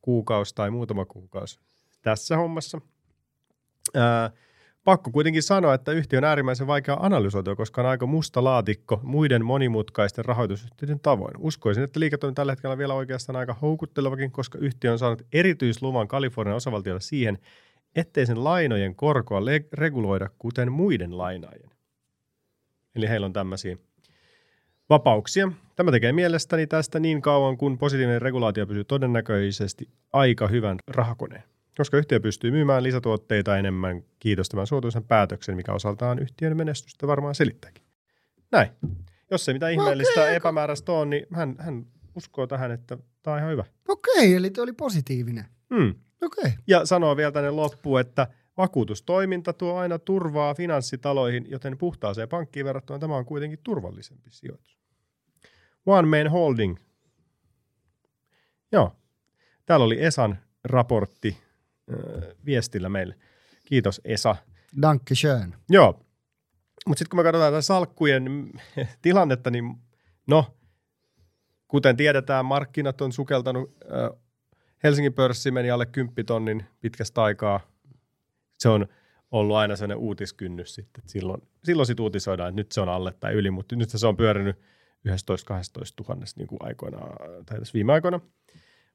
kuukausi 0.00 0.54
tai 0.54 0.70
muutama 0.70 1.04
kuukausi 1.04 1.60
tässä 2.02 2.36
hommassa. 2.36 2.80
Ää, 3.94 4.30
pakko 4.86 5.10
kuitenkin 5.10 5.42
sanoa, 5.42 5.74
että 5.74 5.92
yhtiö 5.92 6.18
on 6.18 6.24
äärimmäisen 6.24 6.66
vaikea 6.66 6.96
analysoitua, 7.00 7.56
koska 7.56 7.80
on 7.80 7.88
aika 7.88 8.06
musta 8.06 8.44
laatikko 8.44 9.00
muiden 9.02 9.44
monimutkaisten 9.44 10.24
rahoitusyhtiöiden 10.24 11.00
tavoin. 11.00 11.34
Uskoisin, 11.38 11.84
että 11.84 12.00
liiketoiminta 12.00 12.40
tällä 12.40 12.52
hetkellä 12.52 12.72
on 12.72 12.78
vielä 12.78 12.94
oikeastaan 12.94 13.36
aika 13.36 13.56
houkuttelevakin, 13.62 14.30
koska 14.30 14.58
yhtiö 14.58 14.92
on 14.92 14.98
saanut 14.98 15.22
erityisluvan 15.32 16.08
Kalifornian 16.08 16.56
osavaltiolta 16.56 17.04
siihen, 17.04 17.38
ettei 17.96 18.26
sen 18.26 18.44
lainojen 18.44 18.94
korkoa 18.94 19.40
reguloida 19.72 20.30
kuten 20.38 20.72
muiden 20.72 21.18
lainaajien. 21.18 21.70
Eli 22.94 23.08
heillä 23.08 23.24
on 23.24 23.32
tämmöisiä 23.32 23.76
vapauksia. 24.90 25.52
Tämä 25.76 25.90
tekee 25.90 26.12
mielestäni 26.12 26.66
tästä 26.66 27.00
niin 27.00 27.22
kauan, 27.22 27.56
kun 27.56 27.78
positiivinen 27.78 28.22
regulaatio 28.22 28.66
pysyy 28.66 28.84
todennäköisesti 28.84 29.88
aika 30.12 30.48
hyvän 30.48 30.78
rahakoneen. 30.88 31.55
Koska 31.76 31.96
yhtiö 31.96 32.20
pystyy 32.20 32.50
myymään 32.50 32.82
lisätuotteita 32.82 33.58
enemmän, 33.58 34.02
kiitos 34.18 34.48
tämän 34.48 34.66
suotuisen 34.66 35.04
päätöksen, 35.04 35.56
mikä 35.56 35.72
osaltaan 35.72 36.18
yhtiön 36.18 36.56
menestystä 36.56 37.06
varmaan 37.06 37.34
selittääkin. 37.34 37.84
Näin. 38.52 38.70
Jos 39.30 39.44
se 39.44 39.52
mitä 39.52 39.68
ihmeellistä 39.68 40.20
okay. 40.20 40.34
epämääräistä 40.34 40.92
on, 40.92 41.10
niin 41.10 41.26
hän, 41.32 41.56
hän 41.58 41.86
uskoo 42.14 42.46
tähän, 42.46 42.70
että 42.70 42.98
tämä 43.22 43.34
on 43.34 43.38
ihan 43.38 43.52
hyvä. 43.52 43.64
Okei, 43.88 44.12
okay, 44.16 44.34
eli 44.34 44.50
tuo 44.50 44.64
oli 44.64 44.72
positiivinen. 44.72 45.44
Okei. 46.22 46.44
Okay. 46.44 46.52
Ja 46.66 46.86
sanoo 46.86 47.16
vielä 47.16 47.32
tänne 47.32 47.50
loppuun, 47.50 48.00
että 48.00 48.26
Vakuutustoiminta 48.56 49.52
tuo 49.52 49.74
aina 49.74 49.98
turvaa 49.98 50.54
finanssitaloihin, 50.54 51.46
joten 51.50 51.78
puhtaaseen 51.78 52.28
pankkiin 52.28 52.66
verrattuna 52.66 52.98
tämä 52.98 53.16
on 53.16 53.24
kuitenkin 53.24 53.58
turvallisempi 53.62 54.30
sijoitus. 54.30 54.78
One 55.86 56.08
Main 56.08 56.30
Holding. 56.30 56.76
Joo, 58.72 58.96
täällä 59.66 59.84
oli 59.84 60.04
Esan 60.04 60.38
raportti 60.64 61.45
viestillä 62.46 62.88
meille. 62.88 63.14
Kiitos 63.64 64.00
Esa. 64.04 64.36
Danke 64.82 65.14
schön. 65.14 65.54
Joo, 65.68 66.00
mutta 66.86 66.98
sitten 66.98 67.10
kun 67.10 67.18
me 67.18 67.22
katsotaan 67.22 67.52
tätä 67.52 67.62
salkkujen 67.62 68.50
tilannetta, 69.02 69.50
niin 69.50 69.76
no, 70.26 70.56
kuten 71.68 71.96
tiedetään, 71.96 72.44
markkinat 72.44 73.00
on 73.00 73.12
sukeltanut. 73.12 73.76
Äh, 73.84 74.22
Helsingin 74.82 75.12
pörssi 75.12 75.50
meni 75.50 75.70
alle 75.70 75.86
10 75.86 76.26
tonnin 76.26 76.64
pitkästä 76.80 77.22
aikaa– 77.22 77.60
se 78.58 78.68
on 78.68 78.86
ollut 79.30 79.56
aina 79.56 79.76
sellainen 79.76 80.04
uutiskynnys 80.04 80.74
sitten, 80.74 81.04
silloin, 81.06 81.42
silloin 81.64 81.86
sitten 81.86 82.02
uutisoidaan, 82.02 82.48
että 82.48 82.60
nyt 82.60 82.72
se 82.72 82.80
on 82.80 82.88
alle 82.88 83.12
tai 83.20 83.32
yli, 83.32 83.50
mutta 83.50 83.76
nyt 83.76 83.90
se 83.90 84.06
on 84.06 84.16
pyörinyt 84.16 84.56
11-12 85.08 85.10
tuhannessa 85.96 86.36
niin 86.38 86.46
kuin 86.46 86.58
aikoinaan, 86.62 87.44
tai 87.46 87.58
tässä 87.58 87.74
viime 87.74 87.92
aikoina. 87.92 88.20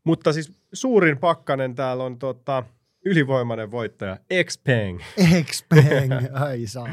Mutta 0.04 0.34
siis 0.34 0.52
suurin 0.74 1.18
pakkanen 1.18 1.76
täällä 1.76 2.04
on 2.04 2.20
tota, 2.20 2.64
ylivoimainen 3.06 3.72
voittaja, 3.72 4.18
Xpeng. 4.44 5.00
Xpeng, 5.44 6.14
ai 6.46 6.68
saa. 6.68 6.90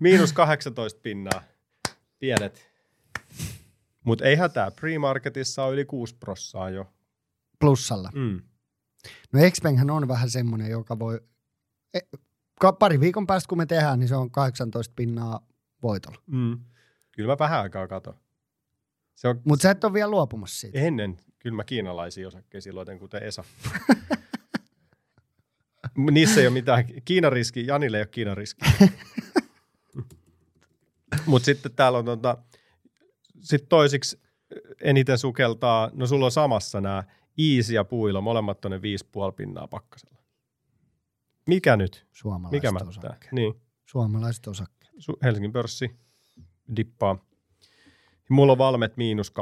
Miinus 0.00 0.32
18 0.32 1.00
pinnaa, 1.02 1.42
pienet. 2.18 2.70
Mutta 4.04 4.24
ei 4.24 4.36
hätää, 4.36 4.70
pre-marketissa 4.70 5.64
on 5.64 5.72
yli 5.72 5.84
6 5.84 6.16
prossaa 6.20 6.70
jo. 6.70 6.92
Plussalla. 7.60 8.10
Mm. 8.14 8.40
No 9.32 9.40
Xpenghän 9.50 9.90
on 9.90 10.08
vähän 10.08 10.30
semmoinen, 10.30 10.70
joka 10.70 10.98
voi 10.98 11.20
E, 11.94 12.00
pari 12.78 13.00
viikon 13.00 13.26
päästä 13.26 13.48
kun 13.48 13.58
me 13.58 13.66
tehdään, 13.66 13.98
niin 13.98 14.08
se 14.08 14.16
on 14.16 14.30
18 14.30 14.92
pinnaa 14.96 15.46
voitolla. 15.82 16.18
Mm. 16.26 16.58
Kyllä 17.12 17.32
mä 17.32 17.36
vähän 17.38 17.60
aikaa 17.60 17.88
katon. 17.88 18.14
On... 19.24 19.40
Mutta 19.44 19.62
sä 19.62 19.70
et 19.70 19.84
ole 19.84 19.92
vielä 19.92 20.10
luopumassa 20.10 20.60
siitä. 20.60 20.78
Ennen. 20.78 21.16
Kyllä 21.38 21.56
mä 21.56 21.64
kiinalaisia 21.64 22.28
osakkeisiin 22.28 22.74
luoten, 22.74 22.98
kuten 22.98 23.22
Esa. 23.22 23.44
Niissä 26.10 26.40
ei 26.40 26.46
ole 26.46 26.52
mitään. 26.54 26.84
Kiinan 27.04 27.32
riski, 27.32 27.66
Janille 27.66 27.96
ei 27.96 28.00
ole 28.00 28.06
Kiinan 28.06 28.36
riski. 28.36 28.60
Mutta 31.26 31.46
sitten 31.46 31.72
täällä 31.72 31.98
on 31.98 32.04
tota, 32.04 32.38
sit 33.40 33.68
toisiksi 33.68 34.20
eniten 34.80 35.18
sukeltaa, 35.18 35.90
no 35.92 36.06
sulla 36.06 36.24
on 36.24 36.30
samassa 36.32 36.80
nämä 36.80 37.04
Easy 37.38 37.74
ja 37.74 37.84
Puilo, 37.84 38.20
molemmat 38.20 38.60
tuonne 38.60 38.76
5,5 38.78 38.82
pinnaa 39.36 39.68
pakkasella. 39.68 40.16
Mikä 41.46 41.76
nyt? 41.76 42.06
Suomalaiset 42.12 42.72
Mikä 42.72 42.84
osakkeet. 42.88 43.32
Niin. 43.32 43.54
Suomalaiset 43.86 44.46
osakkeet. 44.46 44.92
Su- 44.94 45.18
Helsingin 45.22 45.52
pörssi 45.52 45.90
dippaa. 46.76 47.18
Mulla 48.30 48.52
on 48.52 48.58
valmet 48.58 48.96
miinus 48.96 49.30
2,5, 49.30 49.36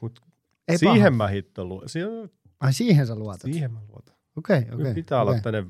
mutta 0.00 0.22
Ei 0.68 0.78
siihen 0.78 0.96
paha. 0.98 1.10
mä 1.10 1.28
hitto 1.28 1.64
lu- 1.64 1.82
siihen, 1.86 2.30
Ai 2.60 2.72
siihen 2.72 3.06
sä 3.06 3.14
luotat? 3.16 3.40
Siihen 3.52 3.72
mä 3.72 3.80
luotan. 3.88 4.15
Okei, 4.36 4.58
okay, 4.58 4.74
okei. 4.74 4.82
Okay, 4.82 4.94
pitää 4.94 5.22
okay. 5.22 5.32
olla 5.32 5.42
tänne 5.42 5.64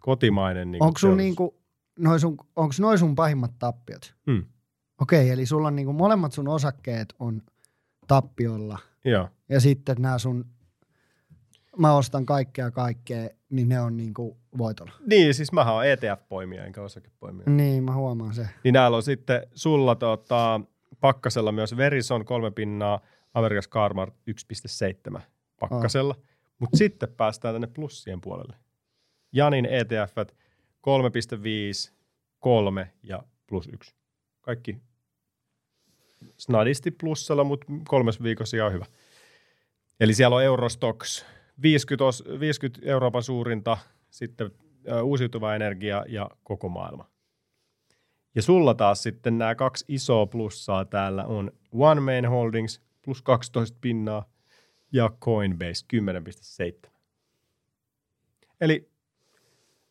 kotimainen. 0.00 0.70
Niin 0.72 0.82
onko 0.82 0.98
sun 0.98 1.16
niinku, 1.16 1.54
noi 1.98 2.20
sun, 2.20 2.36
onks 2.56 2.80
noi 2.80 2.98
sun 2.98 3.14
pahimmat 3.14 3.52
tappiot? 3.58 4.14
Hmm. 4.26 4.44
Okei, 5.00 5.20
okay, 5.20 5.32
eli 5.32 5.46
sulla 5.46 5.68
on 5.68 5.76
niinku 5.76 5.92
molemmat 5.92 6.32
sun 6.32 6.48
osakkeet 6.48 7.14
on 7.18 7.42
tappiolla. 8.06 8.78
Joo. 9.04 9.28
Ja 9.48 9.60
sitten 9.60 9.96
nämä 9.98 10.18
sun 10.18 10.44
mä 11.78 11.96
ostan 11.96 12.26
kaikkea 12.26 12.70
kaikkea, 12.70 13.28
niin 13.50 13.68
ne 13.68 13.80
on 13.80 13.96
niinku 13.96 14.36
voitolla. 14.58 14.92
Niin, 15.06 15.34
siis 15.34 15.52
mä 15.52 15.72
oon 15.72 15.84
ETF-poimija 15.84 16.64
enkä 16.64 16.82
osakepoimija. 16.82 17.50
Niin, 17.50 17.84
mä 17.84 17.94
huomaan 17.94 18.34
se. 18.34 18.48
Niin 18.64 18.74
näillä 18.74 18.96
on 18.96 19.02
sitten 19.02 19.46
sulla 19.54 19.94
tota, 19.94 20.60
pakkasella 21.00 21.52
myös 21.52 21.76
Verison 21.76 22.24
kolme 22.24 22.50
pinnaa, 22.50 23.00
Amerikas 23.34 23.68
Carmar 23.68 24.10
1,7 25.14 25.20
pakkasella. 25.60 26.14
Oh. 26.18 26.31
Mutta 26.62 26.76
sitten 26.76 27.08
päästään 27.16 27.54
tänne 27.54 27.66
plussien 27.66 28.20
puolelle. 28.20 28.56
Janin 29.32 29.66
ETF 29.66 30.16
3,5, 31.88 31.92
3 32.38 32.92
ja 33.02 33.22
plus 33.46 33.68
1. 33.72 33.94
Kaikki 34.40 34.76
snadisti 36.36 36.90
plussalla, 36.90 37.44
mutta 37.44 37.66
kolmes 37.88 38.22
viikossa 38.22 38.56
ihan 38.56 38.72
hyvä. 38.72 38.86
Eli 40.00 40.14
siellä 40.14 40.36
on 40.36 40.44
Eurostox 40.44 41.24
50, 41.62 42.04
50 42.40 42.80
Euroopan 42.90 43.22
suurinta, 43.22 43.78
sitten 44.10 44.50
uusiutuva 45.02 45.54
energia 45.54 46.04
ja 46.08 46.30
koko 46.42 46.68
maailma. 46.68 47.08
Ja 48.34 48.42
sulla 48.42 48.74
taas 48.74 49.02
sitten 49.02 49.38
nämä 49.38 49.54
kaksi 49.54 49.84
isoa 49.88 50.26
plussaa 50.26 50.84
täällä 50.84 51.24
on 51.24 51.52
One 51.72 52.00
Main 52.00 52.28
Holdings 52.28 52.80
plus 53.04 53.22
12 53.22 53.78
pinnaa 53.80 54.31
ja 54.92 55.10
Coinbase 55.20 55.86
10,7. 56.86 56.90
Eli 58.60 58.90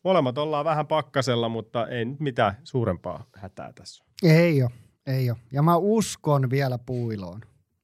molemmat 0.04 0.38
ollaan 0.38 0.64
vähän 0.64 0.86
pakkasella, 0.86 1.48
mutta 1.48 1.86
ei 1.86 2.04
nyt 2.04 2.20
mitään 2.20 2.56
suurempaa 2.64 3.26
hätää 3.36 3.72
tässä. 3.72 4.04
Ei 4.22 4.62
ole, 4.62 4.70
ei 5.06 5.30
ole. 5.30 5.38
Ja 5.52 5.62
mä 5.62 5.76
uskon 5.76 6.50
vielä 6.50 6.78
puiloon 6.78 7.40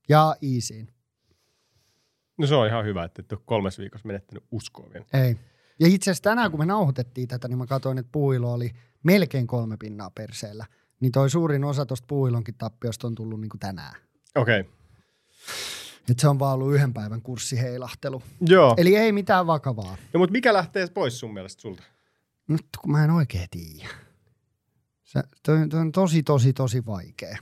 ja 0.08 0.36
Iisiin. 0.42 0.88
No 2.38 2.46
se 2.46 2.54
on 2.54 2.66
ihan 2.66 2.84
hyvä, 2.84 3.04
että 3.04 3.22
et 3.22 3.32
ole 3.32 3.40
kolmes 3.44 3.78
viikossa 3.78 4.06
menettänyt 4.06 4.44
uskoa 4.50 4.90
vielä. 4.92 5.06
Ei. 5.12 5.36
Ja 5.80 5.86
itse 5.86 6.10
asiassa 6.10 6.22
tänään, 6.22 6.50
kun 6.50 6.60
me 6.60 6.66
nauhoitettiin 6.66 7.28
tätä, 7.28 7.48
niin 7.48 7.58
mä 7.58 7.66
katsoin, 7.66 7.98
että 7.98 8.12
puilo 8.12 8.52
oli 8.52 8.70
melkein 9.02 9.46
kolme 9.46 9.76
pinnaa 9.76 10.10
perseellä. 10.10 10.66
Niin 11.00 11.12
toi 11.12 11.30
suurin 11.30 11.64
osa 11.64 11.86
tuosta 11.86 12.06
puuilonkin 12.06 12.54
tappiosta 12.58 13.06
on 13.06 13.14
tullut 13.14 13.40
niin 13.40 13.48
kuin 13.48 13.58
tänään. 13.58 13.94
Okei. 14.34 14.60
Okay. 14.60 14.72
Et 16.10 16.18
se 16.18 16.28
on 16.28 16.38
vaan 16.38 16.54
ollut 16.54 16.74
yhden 16.74 16.94
päivän 16.94 17.22
kurssiheilahtelu. 17.22 18.22
Joo. 18.40 18.74
Eli 18.76 18.96
ei 18.96 19.12
mitään 19.12 19.46
vakavaa. 19.46 19.96
No, 20.12 20.18
mutta 20.18 20.32
mikä 20.32 20.52
lähtee 20.52 20.86
pois 20.94 21.20
sun 21.20 21.34
mielestä 21.34 21.60
sulta? 21.62 21.82
Nyt 22.48 22.66
kun 22.78 22.92
mä 22.92 23.04
en 23.04 23.10
oikein 23.10 23.48
tiedä. 23.50 23.88
Se, 25.04 25.22
toi, 25.42 25.68
toi 25.68 25.80
on 25.80 25.92
tosi, 25.92 26.22
tosi, 26.22 26.52
tosi 26.52 26.86
vaikea. 26.86 27.38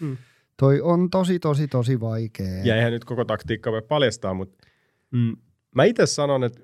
Mm. 0.00 0.16
Toi 0.56 0.80
on 0.80 1.10
tosi, 1.10 1.38
tosi, 1.38 1.68
tosi 1.68 2.00
vaikea. 2.00 2.64
Ja 2.64 2.76
eihän 2.76 2.92
nyt 2.92 3.04
koko 3.04 3.24
taktiikka 3.24 3.72
voi 3.72 3.82
paljastaa, 3.82 4.34
mutta 4.34 4.66
mm, 5.10 5.36
mä 5.74 5.84
itse 5.84 6.06
sanon, 6.06 6.44
että 6.44 6.60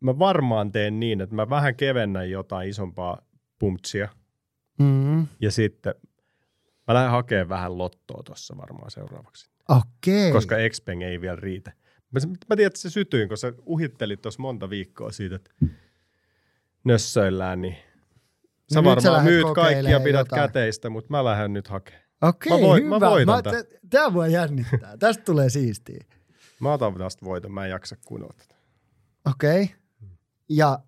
mä 0.00 0.18
varmaan 0.18 0.72
teen 0.72 1.00
niin, 1.00 1.20
että 1.20 1.34
mä 1.34 1.50
vähän 1.50 1.76
kevennän 1.76 2.30
jotain 2.30 2.68
isompaa 2.68 3.18
pumpsia 3.58 4.08
Mm, 4.78 5.26
ja 5.40 5.50
sitten 5.50 5.94
mä 6.88 6.94
lähden 6.94 7.10
hakemaan 7.10 7.48
vähän 7.48 7.78
lottoa 7.78 8.22
tuossa 8.22 8.56
varmaan 8.56 8.90
seuraavaksi, 8.90 9.50
Okei. 9.68 10.32
koska 10.32 10.56
Expeng 10.58 11.02
ei 11.02 11.20
vielä 11.20 11.36
riitä. 11.36 11.72
Mä, 12.10 12.20
mä 12.48 12.56
tiedän, 12.56 12.66
että 12.66 12.78
se 12.80 12.90
sytyin, 12.90 13.28
kun 13.28 13.38
sä 13.38 13.52
uhittelit 13.66 14.22
tuossa 14.22 14.42
monta 14.42 14.70
viikkoa 14.70 15.12
siitä, 15.12 15.36
että 15.36 15.50
nössöillään, 16.84 17.60
niin 17.60 17.76
sä 18.72 18.80
No 18.82 18.84
varmaan 18.84 19.24
myyt 19.24 19.44
kaikkia 19.44 19.62
kokeilemaan 19.64 20.02
pidät 20.02 20.18
jotain. 20.18 20.40
käteistä, 20.42 20.90
mutta 20.90 21.10
mä 21.10 21.24
lähden 21.24 21.52
nyt 21.52 21.68
hakemaan. 21.68 22.02
Okei, 22.22 22.52
Mä 22.52 22.58
voin- 22.60 22.84
hyvä. 22.84 22.98
mä 22.98 23.10
voitan 23.10 23.42
tän. 23.42 23.64
t- 23.64 23.90
Tää 23.90 24.14
voi 24.14 24.32
jännittää. 24.32 24.96
Tästä 24.98 25.24
tulee 25.24 25.50
siistiä. 25.50 26.04
Mä 26.60 26.72
otan 26.72 26.94
tästä 26.94 27.24
voiton, 27.26 27.52
mä 27.52 27.64
en 27.64 27.70
jaksa 27.70 27.96
kuunnella 28.04 28.34
tätä. 28.38 28.54
Okei. 29.30 29.70
Ja 30.48 30.78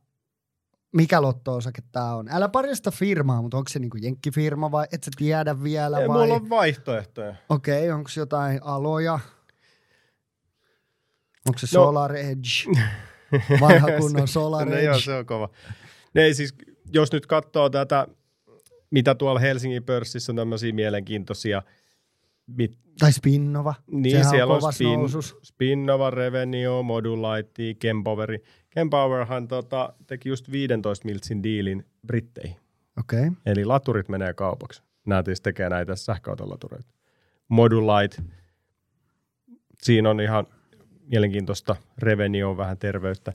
mikä 0.92 1.22
lotto-osake 1.22 1.82
tää 1.92 2.14
on? 2.16 2.28
Älä 2.28 2.48
paljasta 2.48 2.90
firmaa, 2.90 3.42
mutta 3.42 3.56
onko 3.56 3.68
se 3.68 3.78
niinku 3.78 3.96
jenkkifirma 3.96 4.70
vai 4.70 4.86
et 4.92 5.04
sä 5.04 5.10
tiedä 5.16 5.62
vielä 5.62 6.00
Ei, 6.00 6.08
vai? 6.08 6.20
mulla 6.20 6.34
on 6.34 6.50
vaihtoehtoja. 6.50 7.34
Okei, 7.48 7.90
onko 7.90 8.10
jotain 8.16 8.60
aloja? 8.62 9.18
Onko 11.48 11.58
se 11.58 11.66
No. 11.66 11.84
Solar 11.84 12.16
Edge? 12.16 12.48
Vanha 13.60 13.88
kunnon 14.00 14.28
Solar 14.28 14.68
no 14.68 14.74
Edge. 14.74 14.84
joo, 14.84 14.98
se 15.00 15.14
on 15.14 15.26
kova. 15.26 15.48
Ne 16.14 16.32
siis, 16.32 16.54
jos 16.92 17.12
nyt 17.12 17.26
katsoo 17.26 17.70
tätä, 17.70 18.06
mitä 18.90 19.14
tuolla 19.14 19.40
Helsingin 19.40 19.84
pörssissä 19.84 20.32
on 20.32 20.36
tämmöisiä 20.36 20.72
mielenkiintoisia, 20.72 21.62
mit, 22.46 22.78
Tai 22.98 23.12
Spinnova. 23.12 23.74
niin 23.90 24.16
Sehän 24.16 24.30
siellä 24.30 24.54
on 24.54 24.64
on 24.64 24.72
spin, 24.72 24.98
nousus. 24.98 25.36
Spinnova, 25.42 26.10
Revenio, 26.10 26.82
Modulight, 26.82 27.56
Kempoweri. 28.70 29.24
Kempowerhan 29.24 29.48
tota, 29.48 29.92
teki 30.06 30.28
just 30.28 30.50
15 30.50 31.04
miltsin 31.04 31.42
diilin 31.42 31.86
Britteihin. 32.06 32.56
Okei. 32.98 33.18
Okay. 33.20 33.32
Eli 33.46 33.64
laturit 33.64 34.08
menee 34.08 34.34
kaupaksi. 34.34 34.82
Nämä 35.06 35.22
siis 35.24 35.40
tekee 35.40 35.68
näitä 35.68 35.96
sähköautolatureita. 35.96 36.94
Modulight, 37.48 38.20
siinä 39.82 40.10
on 40.10 40.20
ihan 40.20 40.46
mielenkiintoista. 41.06 41.76
Revenue 41.98 42.44
on 42.44 42.56
vähän 42.56 42.78
terveyttä. 42.78 43.32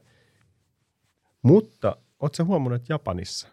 Mutta 1.42 1.98
ootko 2.20 2.46
huomannut, 2.46 2.82
että 2.82 2.94
Japanissa 2.94 3.48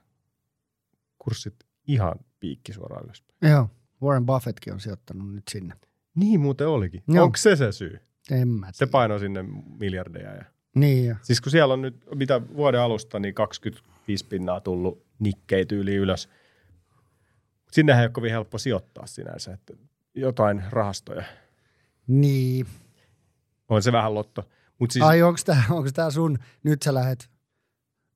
kurssit 1.18 1.54
ihan 1.86 2.14
piikki 2.40 2.72
suoraan 2.72 3.04
ylöspäin? 3.04 3.52
Joo. 3.52 3.70
Warren 4.02 4.26
Buffettkin 4.26 4.72
on 4.72 4.80
sijoittanut 4.80 5.34
nyt 5.34 5.48
sinne. 5.50 5.74
Niin 6.14 6.40
muuten 6.40 6.68
olikin. 6.68 7.02
Joo. 7.08 7.24
Onko 7.24 7.36
se 7.36 7.56
se 7.56 7.72
syy? 7.72 8.00
En 8.30 8.48
mä 8.48 8.66
Se 8.72 8.78
tiedä. 8.78 8.90
paino 8.90 9.18
sinne 9.18 9.44
miljardeja. 9.78 10.34
Ja... 10.34 10.44
Niin 10.74 11.06
jo. 11.06 11.16
Siis 11.22 11.40
kun 11.40 11.52
siellä 11.52 11.74
on 11.74 11.82
nyt, 11.82 11.96
mitä 12.14 12.40
vuoden 12.56 12.80
alusta, 12.80 13.18
niin 13.18 13.34
25 13.34 14.26
pinnaa 14.26 14.60
tullut 14.60 15.04
nikkei 15.18 15.66
tyyli 15.66 15.94
ylös. 15.94 16.28
Sinnehän 17.72 18.02
ei 18.02 18.06
ole 18.06 18.12
kovin 18.12 18.30
helppo 18.30 18.58
sijoittaa 18.58 19.06
sinänsä, 19.06 19.52
että 19.52 19.74
jotain 20.14 20.62
rahastoja. 20.70 21.24
Niin. 22.06 22.66
On 23.68 23.82
se 23.82 23.92
vähän 23.92 24.14
lotto. 24.14 24.48
Mutta 24.78 24.92
siis. 24.92 25.04
Ai 25.04 25.22
onko 25.22 25.40
onks 25.70 25.92
tää 25.92 26.10
sun, 26.10 26.38
nyt 26.62 26.82
sä 26.82 26.94
lähet, 26.94 27.30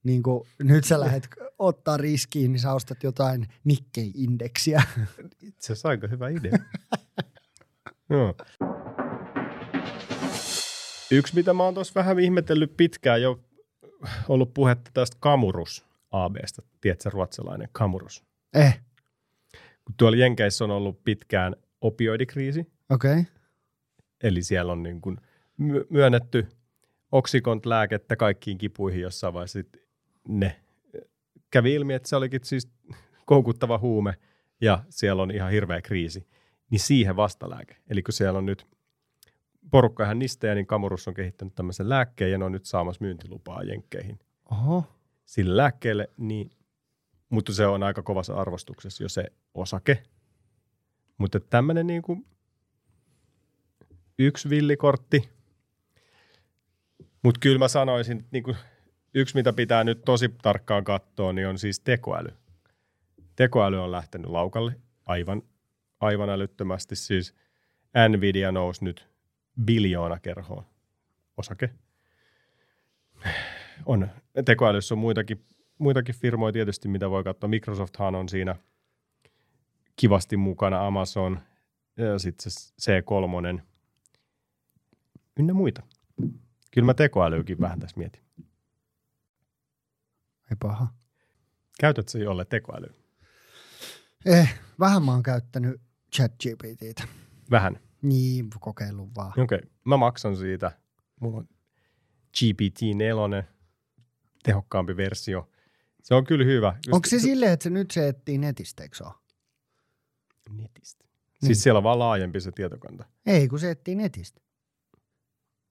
niin 0.02 0.22
kuin, 0.22 0.48
nyt 0.62 0.84
sä 0.84 1.00
lähet 1.00 1.28
ottaa 1.58 1.96
riskiin, 1.96 2.52
niin 2.52 2.60
sä 2.60 2.72
ostat 2.72 3.02
jotain 3.02 3.46
Nikkei-indeksiä. 3.64 4.82
itse 5.42 5.72
asiassa 5.72 5.88
aika 5.88 6.06
hyvä 6.06 6.28
idea. 6.28 6.58
Joo. 8.10 8.34
Yksi, 11.10 11.34
mitä 11.34 11.54
mä 11.54 11.62
oon 11.62 11.74
tuossa 11.74 11.92
vähän 11.94 12.18
ihmetellyt 12.18 12.76
pitkään 12.76 13.22
jo, 13.22 13.40
ollut 14.28 14.54
puhetta 14.54 14.90
tästä 14.94 15.16
Kamurus 15.20 15.86
ABstä. 16.10 16.62
Tiedätkö, 16.80 17.10
ruotsalainen 17.10 17.68
Kamurus? 17.72 18.24
Eh, 18.54 18.80
Kun 19.84 19.94
tuolla 19.96 20.16
Jenkeissä 20.16 20.64
on 20.64 20.70
ollut 20.70 21.04
pitkään 21.04 21.56
opioidikriisi, 21.80 22.60
okei. 22.90 23.20
Okay. 23.20 23.24
eli 24.22 24.42
siellä 24.42 24.72
on 24.72 24.82
niin 24.82 25.00
kuin 25.00 25.16
my- 25.56 25.86
myönnetty 25.90 26.46
oksikont-lääkettä 27.12 28.16
kaikkiin 28.16 28.58
kipuihin 28.58 29.00
jossain 29.00 29.34
vaiheessa. 29.34 29.58
Ne 30.28 30.60
kävi 31.50 31.74
ilmi, 31.74 31.94
että 31.94 32.08
se 32.08 32.16
olikin 32.16 32.40
siis 32.44 32.68
koukuttava 33.26 33.78
huume 33.78 34.14
ja 34.60 34.84
siellä 34.88 35.22
on 35.22 35.30
ihan 35.30 35.50
hirveä 35.50 35.82
kriisi. 35.82 36.26
Niin 36.70 36.80
siihen 36.80 37.16
vastalääke. 37.16 37.76
Eli 37.90 38.02
kun 38.02 38.12
siellä 38.12 38.38
on 38.38 38.46
nyt 38.46 38.66
porukka 39.70 40.04
ihan 40.04 40.18
nistejä, 40.18 40.54
niin 40.54 40.66
Kamurus 40.66 41.08
on 41.08 41.14
kehittänyt 41.14 41.54
tämmöisen 41.54 41.88
lääkkeen 41.88 42.30
ja 42.30 42.38
ne 42.38 42.44
on 42.44 42.52
nyt 42.52 42.64
saamassa 42.64 43.04
myyntilupaa 43.04 43.62
Jenkkeihin 43.62 44.18
Oho. 44.50 44.84
sille 45.24 45.56
lääkkeelle, 45.56 46.10
niin, 46.16 46.50
mutta 47.28 47.52
se 47.52 47.66
on 47.66 47.82
aika 47.82 48.02
kovassa 48.02 48.34
arvostuksessa 48.34 49.04
jo 49.04 49.08
se 49.08 49.24
osake. 49.54 50.02
Mutta 51.18 51.40
tämmöinen 51.40 51.86
niin 51.86 52.02
kuin 52.02 52.26
yksi 54.18 54.50
villikortti. 54.50 55.28
Mutta 57.22 57.40
kyllä 57.40 57.58
mä 57.58 57.68
sanoisin, 57.68 58.16
että 58.18 58.28
niin 58.32 58.42
kuin 58.42 58.56
yksi 59.14 59.34
mitä 59.34 59.52
pitää 59.52 59.84
nyt 59.84 60.04
tosi 60.04 60.28
tarkkaan 60.42 60.84
katsoa, 60.84 61.32
niin 61.32 61.48
on 61.48 61.58
siis 61.58 61.80
tekoäly. 61.80 62.28
Tekoäly 63.36 63.82
on 63.82 63.92
lähtenyt 63.92 64.30
laukalle 64.30 64.76
aivan, 65.06 65.42
aivan 66.00 66.30
älyttömästi. 66.30 66.96
Siis 66.96 67.34
Nvidia 68.08 68.52
nousi 68.52 68.84
nyt 68.84 69.08
biljoona 69.64 70.18
kerhoon 70.18 70.64
osake 71.36 71.70
on. 73.86 74.08
Tekoälyssä 74.44 74.94
on 74.94 74.98
muitakin, 74.98 75.44
muitakin 75.78 76.14
firmoja 76.14 76.52
tietysti, 76.52 76.88
mitä 76.88 77.10
voi 77.10 77.24
katsoa. 77.24 77.48
Microsofthan 77.48 78.14
on 78.14 78.28
siinä 78.28 78.56
kivasti 79.96 80.36
mukana, 80.36 80.86
Amazon, 80.86 81.40
sitten 82.18 82.52
se 82.52 83.00
C3, 83.00 83.60
ynnä 85.38 85.54
muita. 85.54 85.82
Kyllä 86.70 86.86
mä 86.86 86.94
tekoälyäkin 86.94 87.60
vähän 87.60 87.80
tässä 87.80 87.96
mietin. 87.98 88.22
Ei 90.50 90.56
paha. 90.60 90.86
Käytät 91.80 92.08
sä 92.08 92.18
jolle 92.18 92.44
tekoälyä? 92.44 92.92
Eh, 94.24 94.60
vähän 94.80 95.02
mä 95.02 95.12
oon 95.12 95.22
käyttänyt 95.22 95.80
ChatGPTtä. 96.16 97.08
Vähän. 97.50 97.85
Niin, 98.02 98.50
kokeillut 98.60 99.14
vaan. 99.16 99.30
Okei. 99.30 99.44
Okay. 99.44 99.70
Mä 99.84 99.96
maksan 99.96 100.36
siitä. 100.36 100.72
Mulla 101.20 101.36
on 101.36 101.48
GPT-4, 102.36 103.44
tehokkaampi 104.42 104.96
versio. 104.96 105.50
Se 106.02 106.14
on 106.14 106.24
kyllä 106.24 106.44
hyvä. 106.44 106.74
Just 106.76 106.94
Onko 106.94 107.08
se 107.08 107.18
silleen, 107.18 107.52
että 107.52 107.64
se 107.64 107.70
nyt 107.70 107.90
se 107.90 108.08
etsii 108.08 108.38
netistä, 108.38 108.82
eikö 108.82 108.96
se 108.96 109.04
ole? 109.04 109.14
Netistä. 110.50 111.04
Niin. 111.04 111.46
Siis 111.46 111.62
siellä 111.62 111.78
on 111.78 111.84
vaan 111.84 111.98
laajempi 111.98 112.40
se 112.40 112.52
tietokanta. 112.52 113.04
Ei, 113.26 113.48
kun 113.48 113.58
se 113.58 113.70
etsii 113.70 113.94
netistä. 113.94 114.40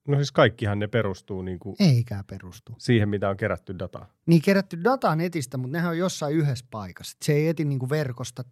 No 0.08 0.16
siis 0.16 0.32
kaikkihan 0.32 0.80
ne 0.80 0.88
perustuu 0.88 1.42
niin 1.42 1.60
kuin 1.60 1.76
Eikä 1.80 2.24
perustu. 2.30 2.76
siihen, 2.78 3.10
mitä 3.10 3.30
on 3.30 3.38
kerätty 3.38 3.80
dataa. 3.80 4.10
Niin 4.26 4.42
kerätty 4.42 4.84
dataa 4.84 5.16
netistä, 5.16 5.58
mutta 5.58 5.78
nehän 5.78 5.90
on 5.90 5.98
jossain 5.98 6.36
yhdessä 6.36 6.66
paikassa. 6.72 7.18
Se 7.26 7.34
ei 7.34 7.48
eti 7.48 7.66
niinku 7.66 7.90
verkosta 7.90 8.44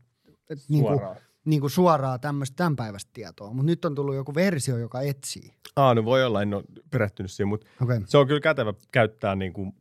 et 0.50 0.60
niinku, 0.70 1.02
Suoraan. 1.44 1.50
niinku 1.52 1.70
suoraa 1.70 2.20
tämmöistä 2.20 2.56
tämän 2.56 2.76
päivästä 2.76 3.12
tietoa. 3.14 3.54
Mutta 3.54 3.66
nyt 3.66 3.86
on 3.86 3.96
tullut 3.96 4.16
joku 4.16 4.36
versio, 4.36 4.78
joka 4.78 5.02
etsii. 5.02 5.54
Aa, 5.76 5.94
no 5.94 6.06
voi 6.06 6.26
olla, 6.26 6.42
en 6.42 6.54
ole 6.54 6.64
perehtynyt 6.92 7.32
siihen, 7.32 7.48
mutta. 7.48 7.68
Okay. 7.82 8.02
se 8.06 8.18
on 8.18 8.28
kyllä 8.28 8.40
kätevä 8.40 8.74
käyttää 8.92 9.36
niin 9.36 9.54
kuin 9.54 9.76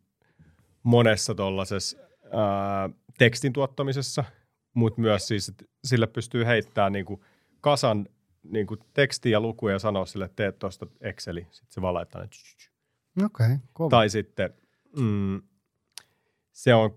monessa 0.83 1.35
tuollaisessa 1.35 1.99
tekstin 3.19 3.53
tuottamisessa, 3.53 4.25
mutta 4.75 5.01
myös 5.01 5.29
siis, 5.29 5.49
että 5.49 5.65
sille 5.85 6.07
pystyy 6.07 6.47
heittämään 6.47 6.93
niin 6.93 7.05
kuin 7.05 7.21
kasan 7.61 8.09
niin 8.43 8.67
kuin 8.67 8.81
tekstiä 8.95 9.33
ja 9.33 9.41
lukuja 9.41 9.75
ja 9.75 9.79
sanoa 9.79 10.07
sille, 10.07 10.25
että 10.25 10.37
teet 10.37 10.59
tuosta 10.59 10.87
Exceli, 11.01 11.47
sitten 11.51 11.73
se 11.73 11.83
vaan 11.83 11.95
laittaa 11.95 12.23
ne. 12.23 13.25
okay, 13.25 13.57
kova. 13.73 13.91
Tai 13.91 14.09
sitten 14.09 14.55
mm, 14.97 15.43
se 16.53 16.75
on 16.75 16.97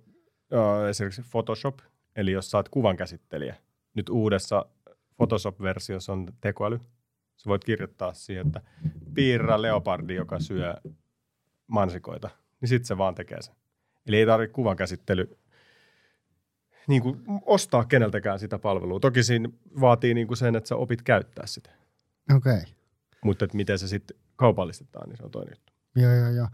äh, 0.53 0.89
esimerkiksi 0.89 1.21
Photoshop, 1.31 1.79
eli 2.15 2.31
jos 2.31 2.55
oot 2.55 2.69
kuvan 2.69 2.97
käsittelijä. 2.97 3.55
Nyt 3.95 4.09
uudessa 4.09 4.65
Photoshop-versiossa 5.15 6.13
on 6.13 6.33
tekoäly. 6.41 6.79
Sä 7.37 7.49
voit 7.49 7.63
kirjoittaa 7.63 8.13
siihen, 8.13 8.47
että 8.47 8.61
piirrä 9.13 9.61
leopardi, 9.61 10.15
joka 10.15 10.39
syö 10.39 10.75
mansikoita. 11.67 12.29
Niin 12.61 12.69
sitten 12.69 12.85
se 12.85 12.97
vaan 12.97 13.15
tekee 13.15 13.41
sen. 13.41 13.55
Eli 14.07 14.17
ei 14.17 14.25
tarvitse 14.25 14.53
kuvan 14.53 14.75
käsittely 14.75 15.37
niin 16.87 17.01
kuin 17.01 17.21
ostaa 17.45 17.85
keneltäkään 17.85 18.39
sitä 18.39 18.59
palvelua. 18.59 18.99
Toki 18.99 19.23
siinä 19.23 19.49
vaatii 19.81 20.13
niin 20.13 20.27
kuin 20.27 20.37
sen, 20.37 20.55
että 20.55 20.67
sä 20.67 20.75
opit 20.75 21.01
käyttää 21.01 21.47
sitä. 21.47 21.69
Okei. 22.35 22.53
Okay. 22.57 22.65
Mutta 23.23 23.45
että 23.45 23.57
miten 23.57 23.79
se 23.79 23.87
sitten 23.87 24.17
kaupallistetaan, 24.35 25.09
niin 25.09 25.17
se 25.17 25.23
on 25.23 25.31
toinen 25.31 25.51
juttu. 25.51 25.73
Joo, 25.95 26.13
joo, 26.13 26.29
joo. 26.29 26.47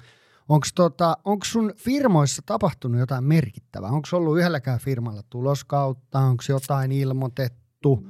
Onko 0.50 0.68
tota, 0.76 1.18
onks 1.26 1.52
sun 1.52 1.74
firmoissa 1.76 2.42
tapahtunut 2.46 3.00
jotain 3.00 3.24
merkittävää? 3.24 3.90
Onko 3.90 4.08
ollut 4.14 4.38
yhdelläkään 4.38 4.80
firmalla 4.80 5.22
tuloskautta? 5.30 6.20
Onko 6.20 6.44
jotain 6.50 6.92
ilmoitettu? 6.92 8.08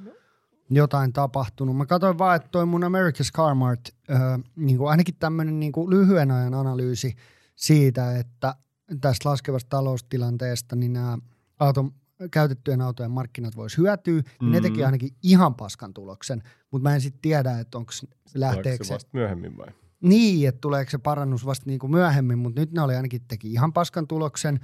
Jotain 0.69 1.13
tapahtunut? 1.13 1.77
Mä 1.77 1.85
katsoin 1.85 2.17
vaan, 2.17 2.35
että 2.35 2.49
toi 2.51 2.65
mun 2.65 2.83
America's 2.83 3.31
Car 3.33 3.55
Mart, 3.55 3.81
äh, 4.11 4.21
niin 4.55 4.79
ainakin 4.87 5.15
tämmöinen 5.19 5.59
niin 5.59 5.73
lyhyen 5.87 6.31
ajan 6.31 6.53
analyysi 6.53 7.15
siitä, 7.55 8.17
että 8.17 8.55
tästä 9.01 9.29
laskevasta 9.29 9.69
taloustilanteesta, 9.69 10.75
niin 10.75 10.93
nämä 10.93 11.17
auton, 11.59 11.91
käytettyjen 12.31 12.81
autojen 12.81 13.11
markkinat 13.11 13.55
voisi 13.55 13.77
hyötyä, 13.77 14.21
niin 14.41 14.51
ne 14.51 14.61
teki 14.61 14.83
ainakin 14.83 15.09
ihan 15.23 15.55
paskan 15.55 15.93
tuloksen, 15.93 16.43
mutta 16.71 16.89
mä 16.89 16.95
en 16.95 17.01
sitten 17.01 17.21
tiedä, 17.21 17.59
että 17.59 17.77
onko 17.77 17.91
lähteekö 18.33 18.83
se 18.83 18.93
vasta 18.93 19.09
myöhemmin 19.13 19.57
vai? 19.57 19.67
Niin, 20.01 20.47
että 20.47 20.61
tuleeko 20.61 20.91
se 20.91 20.97
parannus 20.97 21.45
vasta 21.45 21.63
niin 21.67 21.79
kuin 21.79 21.91
myöhemmin, 21.91 22.39
mutta 22.39 22.61
nyt 22.61 22.71
ne 22.71 22.81
oli 22.81 22.95
ainakin 22.95 23.21
teki 23.27 23.51
ihan 23.51 23.73
paskan 23.73 24.07
tuloksen. 24.07 24.59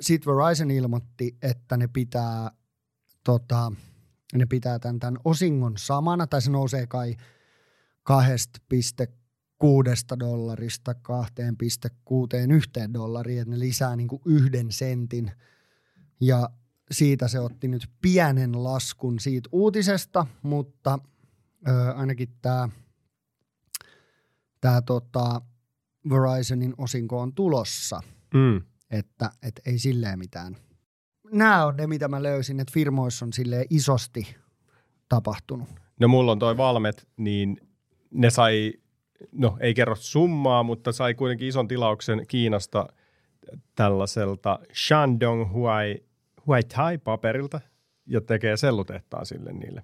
Sitten 0.00 0.36
Verizon 0.36 0.70
ilmoitti, 0.70 1.36
että 1.42 1.76
ne 1.76 1.88
pitää, 1.88 2.50
tota, 3.24 3.72
ne 4.34 4.46
pitää 4.46 4.78
tämän, 4.78 4.98
tämän 4.98 5.18
osingon 5.24 5.72
samana, 5.76 6.26
tai 6.26 6.42
se 6.42 6.50
nousee 6.50 6.86
kai 6.86 7.16
2,6 8.10 8.16
dollarista 10.20 10.92
2,61 10.92 10.98
dollariin, 12.94 13.40
että 13.40 13.50
ne 13.50 13.58
lisää 13.58 13.96
niin 13.96 14.08
kuin 14.08 14.22
yhden 14.24 14.72
sentin. 14.72 15.32
Ja 16.20 16.50
siitä 16.90 17.28
se 17.28 17.40
otti 17.40 17.68
nyt 17.68 17.90
pienen 18.02 18.64
laskun 18.64 19.20
siitä 19.20 19.48
uutisesta, 19.52 20.26
mutta 20.42 20.98
ö, 21.68 21.94
ainakin 21.94 22.28
tämä 22.42 22.68
tää 24.60 24.82
tota 24.82 25.40
Verizonin 26.10 26.74
osinko 26.78 27.20
on 27.20 27.34
tulossa, 27.34 28.00
Mm. 28.34 28.62
että 28.90 29.30
et 29.42 29.60
ei 29.66 29.78
silleen 29.78 30.18
mitään. 30.18 30.56
Nämä 31.32 31.66
on 31.66 31.76
ne, 31.76 31.86
mitä 31.86 32.08
mä 32.08 32.22
löysin, 32.22 32.60
että 32.60 32.72
firmoissa 32.72 33.24
on 33.26 33.32
silleen 33.32 33.64
isosti 33.70 34.36
tapahtunut. 35.08 35.68
No 36.00 36.08
mulla 36.08 36.32
on 36.32 36.38
toi 36.38 36.56
Valmet, 36.56 37.08
niin 37.16 37.56
ne 38.10 38.30
sai, 38.30 38.72
no 39.32 39.56
ei 39.60 39.74
kerro 39.74 39.96
summaa, 39.96 40.62
mutta 40.62 40.92
sai 40.92 41.14
kuitenkin 41.14 41.48
ison 41.48 41.68
tilauksen 41.68 42.26
Kiinasta 42.28 42.86
tällaiselta 43.74 44.58
Shandong 44.74 45.52
Huai, 45.52 45.96
Huai 46.46 46.62
Tai 46.62 46.98
paperilta 46.98 47.60
ja 48.06 48.20
tekee 48.20 48.56
sellutehtaan 48.56 49.26
sille 49.26 49.52
niille. 49.52 49.82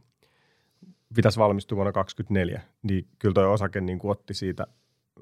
Pitäisi 1.15 1.39
valmistua 1.39 1.77
vuonna 1.77 1.93
2024, 1.93 2.73
niin 2.83 3.09
kyllä 3.19 3.35
toi 3.35 3.47
osake 3.47 3.81
niin 3.81 3.99
kuin 3.99 4.11
otti 4.11 4.35
siitä 4.35 4.67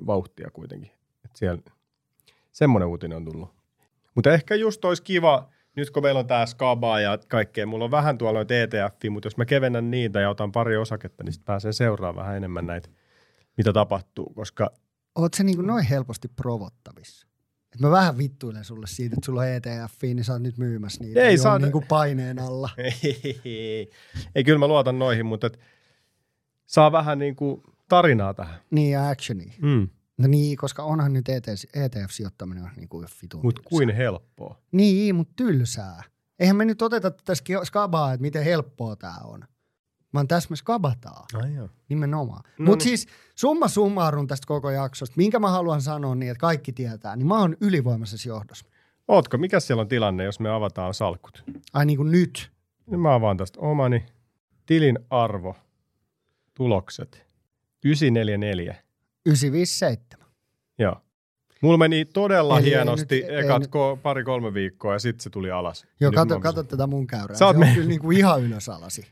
vauhtia 0.07 0.51
kuitenkin. 0.53 0.91
Et 1.25 1.37
siellä 1.37 1.63
semmoinen 2.53 2.89
uutinen 2.89 3.17
on 3.17 3.25
tullut. 3.25 3.55
Mutta 4.15 4.33
ehkä 4.33 4.55
just 4.55 4.85
olisi 4.85 5.03
kiva, 5.03 5.49
nyt 5.77 5.91
kun 5.91 6.03
meillä 6.03 6.21
on 6.21 6.27
tämä 6.27 6.47
Skaba 6.47 7.01
ja 7.01 7.19
kaikkea, 7.29 7.67
mulla 7.67 7.85
on 7.85 7.91
vähän 7.91 8.19
tuolla 8.19 8.39
noita 8.39 8.55
ETF, 8.55 9.11
mutta 9.11 9.27
jos 9.27 9.37
mä 9.37 9.45
kevennän 9.45 9.91
niitä 9.91 10.21
ja 10.21 10.31
otan 10.31 10.53
pari 10.53 10.77
osaketta, 10.77 11.25
niin 11.25 11.33
sitten 11.33 11.47
pääsen 11.47 11.73
seuraamaan 11.73 12.25
vähän 12.25 12.37
enemmän 12.37 12.67
näitä, 12.67 12.89
mitä 13.57 13.73
tapahtuu, 13.73 14.33
koska 14.35 14.71
Oot 15.15 15.35
se 15.35 15.45
niin 15.45 15.57
kuin 15.57 15.67
noin 15.67 15.85
helposti 15.85 16.29
provottavissa? 16.29 17.27
Et 17.75 17.81
mä 17.81 17.91
vähän 17.91 18.19
vittuilen 18.19 18.65
sulle 18.65 18.87
siitä, 18.87 19.15
että 19.15 19.27
sulla 19.27 19.41
on 19.41 19.47
ETF, 19.49 20.03
niin 20.03 20.25
sä 20.25 20.33
oot 20.33 20.43
nyt 20.43 20.59
myymässä 20.59 21.05
niitä. 21.05 21.21
Ei 21.21 21.27
Ei 21.27 21.39
saa- 21.39 21.43
saa... 21.45 21.59
niin 21.59 21.73
kuin 21.73 21.87
paineen 21.89 22.39
alla. 22.39 22.71
ei, 23.45 23.91
ei 24.35 24.45
kyllä 24.45 24.59
mä 24.59 24.67
luotan 24.69 24.99
noihin, 24.99 25.27
mutta 25.27 25.47
et 25.47 25.59
saa 26.67 26.93
vähän 26.93 27.19
niin 27.19 27.37
kuin 27.37 27.63
tarinaa 27.89 28.35
tähän. 28.35 28.61
Niin 28.71 28.91
ja 28.91 29.09
actionia. 29.09 29.53
Mm. 29.63 29.89
No 30.19 30.29
niin, 30.29 30.57
koska 30.57 30.83
onhan 30.83 31.13
nyt 31.13 31.29
E 31.29 31.41
ETF-sijoittaminen 31.75 32.65
on 32.65 32.71
niin 32.77 32.89
kuin 32.89 33.07
vitun 33.23 33.41
Mutta 33.43 33.63
kuin 33.65 33.91
helppoa. 33.91 34.59
Niin, 34.73 35.15
mutta 35.15 35.33
tylsää. 35.37 36.03
Eihän 36.39 36.57
me 36.57 36.65
nyt 36.65 36.83
oteta 36.83 37.11
tätä 37.11 37.33
sk- 37.33 37.65
skabaa, 37.65 38.13
että 38.13 38.23
miten 38.23 38.45
helppoa 38.45 38.97
tää 38.97 39.17
on. 39.25 39.45
Vaan. 40.15 41.43
Ai 41.45 41.55
joo. 41.55 41.69
Nimenomaan. 41.89 42.43
No 42.59 42.65
Mutta 42.65 42.85
niin. 42.85 42.99
siis 42.99 43.15
summa 43.35 43.69
summarum 43.69 44.27
tästä 44.27 44.47
koko 44.47 44.71
jaksosta, 44.71 45.15
minkä 45.17 45.39
mä 45.39 45.51
haluan 45.51 45.83
sanoa 45.83 46.15
niin, 46.15 46.31
että 46.31 46.41
kaikki 46.41 46.73
tietää, 46.73 47.17
niin 47.17 47.27
mä 47.27 47.39
oon 47.39 47.57
ylivoimaisessa 47.61 48.29
johdossa. 48.29 48.67
Ootko, 49.09 49.39
mikä 49.39 49.61
siellä 49.61 49.81
on 49.81 49.89
tilanne, 49.89 50.25
jos 50.25 50.41
me 50.41 50.51
avataan 50.51 50.95
salkut? 50.95 51.45
Ai 51.73 51.87
niin 51.87 51.97
kuin 51.97 52.11
nyt. 52.11 52.51
Nyt 52.87 53.01
mä 53.01 53.15
avaan 53.15 53.37
tästä 53.37 53.61
omani. 53.61 54.07
Tilin 54.67 54.99
arvo, 55.11 55.57
tulokset, 56.55 57.27
944. 57.85 58.75
957. 59.27 60.27
Joo. 60.79 61.01
Mulla 61.63 61.79
meni 61.79 62.05
todella 62.05 62.59
Eli 62.59 62.67
hienosti 62.67 63.21
nyt- 63.21 63.31
ekat 63.45 63.63
ko- 63.67 63.97
pari-kolme 64.03 64.55
viikkoa 64.55 64.93
ja 64.93 64.99
sitten 64.99 65.23
se 65.23 65.31
tuli 65.31 65.51
alas. 65.51 65.87
Joo, 66.01 66.13
kato, 66.13 66.41
kato 66.41 66.63
tätä 66.63 66.87
mun 66.87 67.07
käyrää. 67.07 67.35
Sä 67.35 67.39
Se 67.39 67.45
oot 67.45 67.57
on 67.57 67.61
me- 67.61 67.73
kyllä 67.75 67.89
niin 67.89 68.01
kuin 68.01 68.17
ihan 68.19 68.43
ylös 68.43 68.69
alasi. 68.69 69.07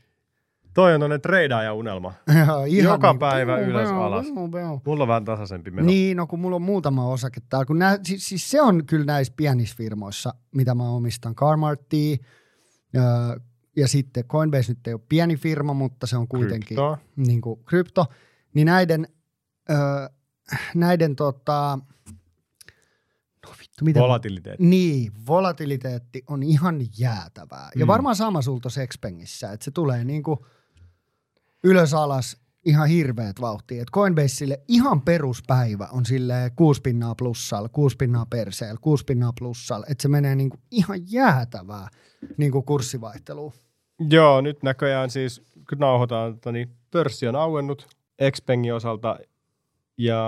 Toi 0.73 0.93
on 0.93 0.99
toinen 0.99 1.21
treidaaja 1.21 1.73
unelma. 1.73 2.13
Joo, 2.47 2.63
ihan 2.65 2.93
Joka 2.93 3.11
niin, 3.11 3.19
päivä 3.19 3.55
beu, 3.57 3.65
ylös 3.69 3.89
beu, 3.89 4.01
alas. 4.01 4.25
beu, 4.35 4.47
beu. 4.47 4.81
Mulla 4.85 5.03
on 5.03 5.07
vähän 5.07 5.25
tasaisempi 5.25 5.71
meno. 5.71 5.85
Niin, 5.85 6.17
no 6.17 6.27
kun 6.27 6.39
mulla 6.39 6.55
on 6.55 6.61
muutama 6.61 7.07
osake 7.07 7.41
täällä, 7.49 7.65
kun 7.65 7.79
nää, 7.79 7.97
siis, 8.03 8.29
siis 8.29 8.51
se 8.51 8.61
on 8.61 8.85
kyllä 8.85 9.05
näissä 9.05 9.33
pienissä 9.37 9.75
firmoissa, 9.77 10.33
mitä 10.55 10.75
mä 10.75 10.89
omistan, 10.89 11.35
Carmartia, 11.35 12.17
öö, 12.95 13.03
ja 13.75 13.87
sitten 13.87 14.23
Coinbase 14.23 14.71
nyt 14.71 14.87
ei 14.87 14.93
ole 14.93 15.01
pieni 15.09 15.35
firma, 15.37 15.73
mutta 15.73 16.07
se 16.07 16.17
on 16.17 16.27
kuitenkin 16.27 16.67
Kryptoa. 16.67 16.97
niin 17.15 17.41
kuin 17.41 17.63
krypto, 17.65 18.05
niin 18.53 18.65
näiden, 18.65 19.07
öö, 19.71 19.77
näiden 20.75 21.15
tota, 21.15 21.79
no 23.45 23.51
vittu, 23.59 23.85
mitä 23.85 23.99
Volatiliteetti. 23.99 24.63
niin, 24.65 25.11
volatiliteetti 25.27 26.23
on 26.27 26.43
ihan 26.43 26.79
jäätävää. 26.99 27.69
Ja 27.75 27.85
Mm. 27.85 27.87
varmaan 27.87 28.15
sama 28.15 28.41
sulta 28.41 28.69
Sexpengissä, 28.69 29.51
että 29.51 29.63
se 29.63 29.71
tulee 29.71 30.03
niinku 30.05 30.45
ylös 31.63 31.93
alas 31.93 32.37
ihan 32.65 32.87
hirveät 32.87 33.41
vauhtia. 33.41 33.81
Et 33.81 33.91
Coinbaseille 33.91 34.61
ihan 34.67 35.01
peruspäivä 35.01 35.87
on 35.91 36.05
sille 36.05 36.51
kuusi 36.55 36.81
pinnaa 36.81 37.15
plussalla, 37.15 37.69
kuusi 37.69 37.97
pinnaa 37.97 38.25
perseellä, 38.29 38.79
kuusi 38.81 39.05
pinnaa 39.05 39.33
plussalla. 39.39 39.85
Että 39.89 40.01
se 40.01 40.07
menee 40.07 40.35
niinku 40.35 40.57
ihan 40.71 40.99
jäätävää 41.11 41.87
niinku 42.37 42.61
kurssivaihtelua. 42.61 43.53
Joo, 44.09 44.41
nyt 44.41 44.63
näköjään 44.63 45.09
siis, 45.09 45.41
kun 45.69 45.77
nauhoitaan, 45.77 46.33
että 46.33 46.51
niin 46.51 46.69
pörssi 46.91 47.27
on 47.27 47.35
auennut 47.35 47.87
Xpengin 48.31 48.73
osalta 48.73 49.17
ja 49.97 50.21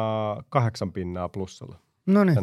kahdeksan 0.49 0.93
pinnaa 0.93 1.29
plussalla 1.29 1.79
No 2.05 2.23
niin. 2.23 2.37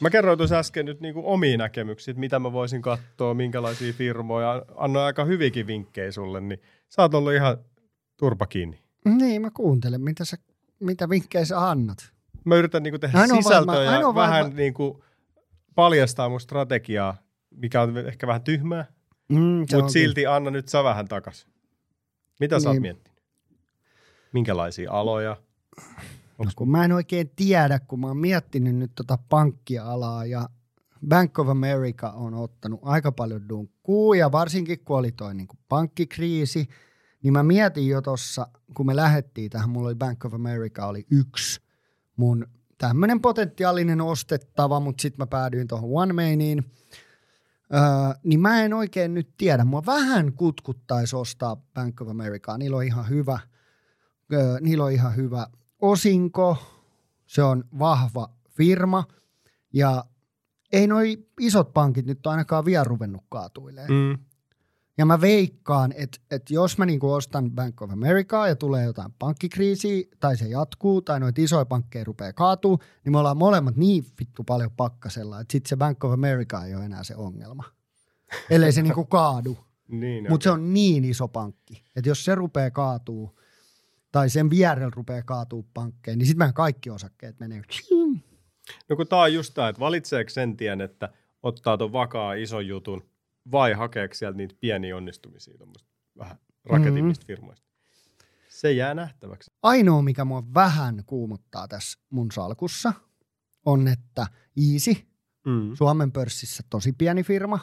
Mä 0.00 0.10
kerroin 0.10 0.38
tuossa 0.38 0.58
äsken 0.58 0.86
nyt 0.86 1.00
niinku 1.00 1.22
omia 1.32 1.56
näkemyksiä, 1.56 2.12
että 2.12 2.20
mitä 2.20 2.38
mä 2.38 2.52
voisin 2.52 2.82
katsoa, 2.82 3.34
minkälaisia 3.34 3.92
firmoja. 3.92 4.64
Annoin 4.76 5.06
aika 5.06 5.24
hyvikin 5.24 5.66
vinkkejä 5.66 6.12
sulle, 6.12 6.40
niin 6.40 6.60
sä 6.88 7.02
oot 7.02 7.14
ollut 7.14 7.32
ihan 7.32 7.56
turpa 8.16 8.46
kiinni. 8.46 8.78
niin 9.04 9.42
mä 9.42 9.50
kuuntelen, 9.50 10.00
mitä, 10.00 10.24
sä, 10.24 10.36
mitä 10.80 11.08
vinkkejä 11.08 11.44
sä 11.44 11.68
annat. 11.70 12.12
Mä 12.44 12.56
yritän 12.56 12.82
niinku 12.82 12.98
tehdä 12.98 13.18
Ainoa 13.18 13.36
sisältöä 13.42 13.74
varma- 13.74 14.00
ja 14.00 14.14
vähän 14.14 14.44
varma- 14.44 14.56
niinku 14.56 15.04
paljastaa 15.74 16.28
mun 16.28 16.40
strategiaa, 16.40 17.16
mikä 17.50 17.82
on 17.82 17.98
ehkä 17.98 18.26
vähän 18.26 18.42
tyhmää, 18.42 18.84
Mm, 19.28 19.38
mutta 19.72 19.88
silti 19.88 20.26
anna 20.26 20.50
nyt 20.50 20.68
sä 20.68 20.84
vähän 20.84 21.08
takas. 21.08 21.46
Mitä 22.40 22.60
sä 22.60 22.68
oot 22.68 22.74
Niin. 22.74 22.82
miettinyt? 22.82 23.18
Minkälaisia 24.32 24.92
aloja? 24.92 25.36
No, 26.38 26.50
kun 26.56 26.70
mä 26.70 26.84
en 26.84 26.92
oikein 26.92 27.30
tiedä, 27.36 27.78
kun 27.78 28.00
mä 28.00 28.06
oon 28.06 28.16
miettinyt 28.16 28.76
nyt 28.76 28.92
tota 28.94 29.18
pankkialaa 29.28 30.24
ja 30.24 30.48
Bank 31.08 31.38
of 31.38 31.48
America 31.48 32.10
on 32.10 32.34
ottanut 32.34 32.80
aika 32.82 33.12
paljon 33.12 33.48
dunkkuu 33.48 34.14
ja 34.14 34.32
varsinkin 34.32 34.84
kun 34.84 34.98
oli 34.98 35.12
toi 35.12 35.34
niin 35.34 35.48
pankkikriisi, 35.68 36.68
niin 37.22 37.32
mä 37.32 37.42
mietin 37.42 37.88
jo 37.88 38.02
tossa, 38.02 38.48
kun 38.74 38.86
me 38.86 38.96
lähdettiin 38.96 39.50
tähän, 39.50 39.70
mulla 39.70 39.88
oli 39.88 39.94
Bank 39.94 40.24
of 40.24 40.34
America 40.34 40.86
oli 40.86 41.06
yksi 41.10 41.60
mun 42.16 42.46
tämmöinen 42.78 43.20
potentiaalinen 43.20 44.00
ostettava, 44.00 44.80
mutta 44.80 45.02
sitten 45.02 45.22
mä 45.22 45.26
päädyin 45.26 45.68
tuohon 45.68 45.90
OneMainiin, 45.92 46.64
öö, 47.74 47.80
niin 48.24 48.40
mä 48.40 48.62
en 48.62 48.74
oikein 48.74 49.14
nyt 49.14 49.34
tiedä. 49.36 49.64
Mua 49.64 49.82
vähän 49.86 50.32
kutkuttaisi 50.32 51.16
ostaa 51.16 51.56
Bank 51.74 52.00
of 52.00 52.08
Americaa, 52.08 52.58
niillä 52.58 52.76
on 52.76 52.84
ihan 52.84 53.08
hyvä, 53.08 53.38
öö, 54.32 54.60
niillä 54.60 54.84
on 54.84 54.92
ihan 54.92 55.16
hyvä 55.16 55.46
osinko, 55.80 56.56
se 57.26 57.42
on 57.42 57.64
vahva 57.78 58.30
firma 58.48 59.04
ja 59.72 60.04
ei 60.72 60.86
noi 60.86 61.26
isot 61.40 61.72
pankit 61.72 62.06
nyt 62.06 62.26
ainakaan 62.26 62.64
vielä 62.64 62.84
ruvennut 62.84 63.24
kaatuilemaan. 63.28 63.92
Mm. 63.92 64.18
Ja 64.98 65.06
mä 65.06 65.20
veikkaan, 65.20 65.92
että, 65.96 66.18
että 66.30 66.54
jos 66.54 66.78
mä 66.78 66.86
niinku 66.86 67.12
ostan 67.12 67.50
Bank 67.50 67.82
of 67.82 67.90
Americaa 67.90 68.48
ja 68.48 68.56
tulee 68.56 68.84
jotain 68.84 69.12
pankkikriisiä, 69.18 70.04
tai 70.20 70.36
se 70.36 70.48
jatkuu, 70.48 71.02
tai 71.02 71.20
noita 71.20 71.40
isoja 71.42 71.64
pankkeja 71.64 72.04
rupeaa 72.04 72.32
kaatuu, 72.32 72.78
niin 73.04 73.12
me 73.12 73.18
ollaan 73.18 73.36
molemmat 73.36 73.76
niin 73.76 74.04
vittu 74.20 74.44
paljon 74.44 74.70
pakkasella, 74.70 75.40
että 75.40 75.52
sitten 75.52 75.68
se 75.68 75.76
Bank 75.76 76.04
of 76.04 76.12
America 76.12 76.64
ei 76.64 76.74
ole 76.74 76.84
enää 76.84 77.04
se 77.04 77.16
ongelma. 77.16 77.64
Ellei 78.50 78.72
se 78.72 78.82
niinku 78.82 79.04
kaadu. 79.04 79.58
Niin, 79.88 80.26
Mutta 80.28 80.44
se 80.44 80.50
on 80.50 80.74
niin 80.74 81.04
iso 81.04 81.28
pankki, 81.28 81.84
että 81.96 82.08
jos 82.08 82.24
se 82.24 82.34
rupeaa 82.34 82.70
kaatuu, 82.70 83.38
tai 84.14 84.30
sen 84.30 84.50
vierellä 84.50 84.90
rupeaa 84.96 85.22
kaatuu 85.22 85.68
pankkeen, 85.74 86.18
niin 86.18 86.26
sitten 86.26 86.38
meidän 86.38 86.54
kaikki 86.54 86.90
osakkeet 86.90 87.40
menee. 87.40 87.62
No 88.88 88.96
kun 88.96 89.06
tää 89.06 89.18
on 89.18 89.34
just 89.34 89.54
tää, 89.54 89.68
että 89.68 89.80
valitseeko 89.80 90.30
sen 90.30 90.56
tien, 90.56 90.80
että 90.80 91.08
ottaa 91.42 91.78
ton 91.78 91.92
vakaa 91.92 92.34
ison 92.34 92.66
jutun 92.66 93.10
vai 93.52 93.72
hakeeko 93.72 94.14
sieltä 94.14 94.36
niitä 94.36 94.54
pieniä 94.60 94.96
onnistumisia 94.96 95.58
tuommoista 95.58 95.90
vähän 96.18 96.38
raketimmista 96.64 97.22
mm-hmm. 97.22 97.26
firmoista. 97.26 97.66
Se 98.48 98.72
jää 98.72 98.94
nähtäväksi. 98.94 99.50
Ainoa, 99.62 100.02
mikä 100.02 100.24
mua 100.24 100.42
vähän 100.54 101.02
kuumottaa 101.06 101.68
tässä 101.68 101.98
mun 102.10 102.32
salkussa, 102.32 102.92
on, 103.64 103.88
että 103.88 104.26
Easy, 104.72 104.94
Mm. 105.46 105.74
Suomen 105.74 106.12
pörssissä 106.12 106.62
tosi 106.70 106.92
pieni 106.92 107.22
firma. 107.22 107.60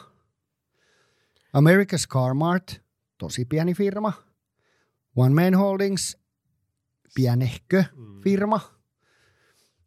America's 1.52 2.06
Carmart, 2.08 2.80
tosi 3.18 3.44
pieni 3.44 3.74
firma. 3.74 4.12
One 5.16 5.42
Man 5.42 5.54
Holdings, 5.54 6.21
pienehkö 7.14 7.84
Mm. 7.96 8.20
firma. 8.20 8.60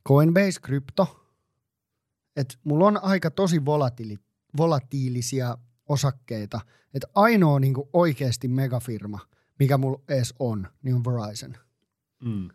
Coinbase, 0.08 0.60
krypto. 0.62 1.22
Et 2.36 2.60
mulla 2.64 2.88
on 2.88 3.04
aika 3.04 3.32
tosi 3.32 3.66
volatiili, 3.66 4.18
volatiilisia 4.58 5.58
osakkeita. 5.90 6.62
Et 6.94 7.06
ainoa 7.16 7.60
niinku 7.60 7.90
oikeasti 7.94 8.48
megafirma, 8.48 9.20
mikä 9.60 9.78
mulla 9.78 10.02
edes 10.10 10.34
on, 10.40 10.68
niin 10.84 10.96
on 10.96 11.04
Verizon. 11.04 11.56
Mm. 12.24 12.50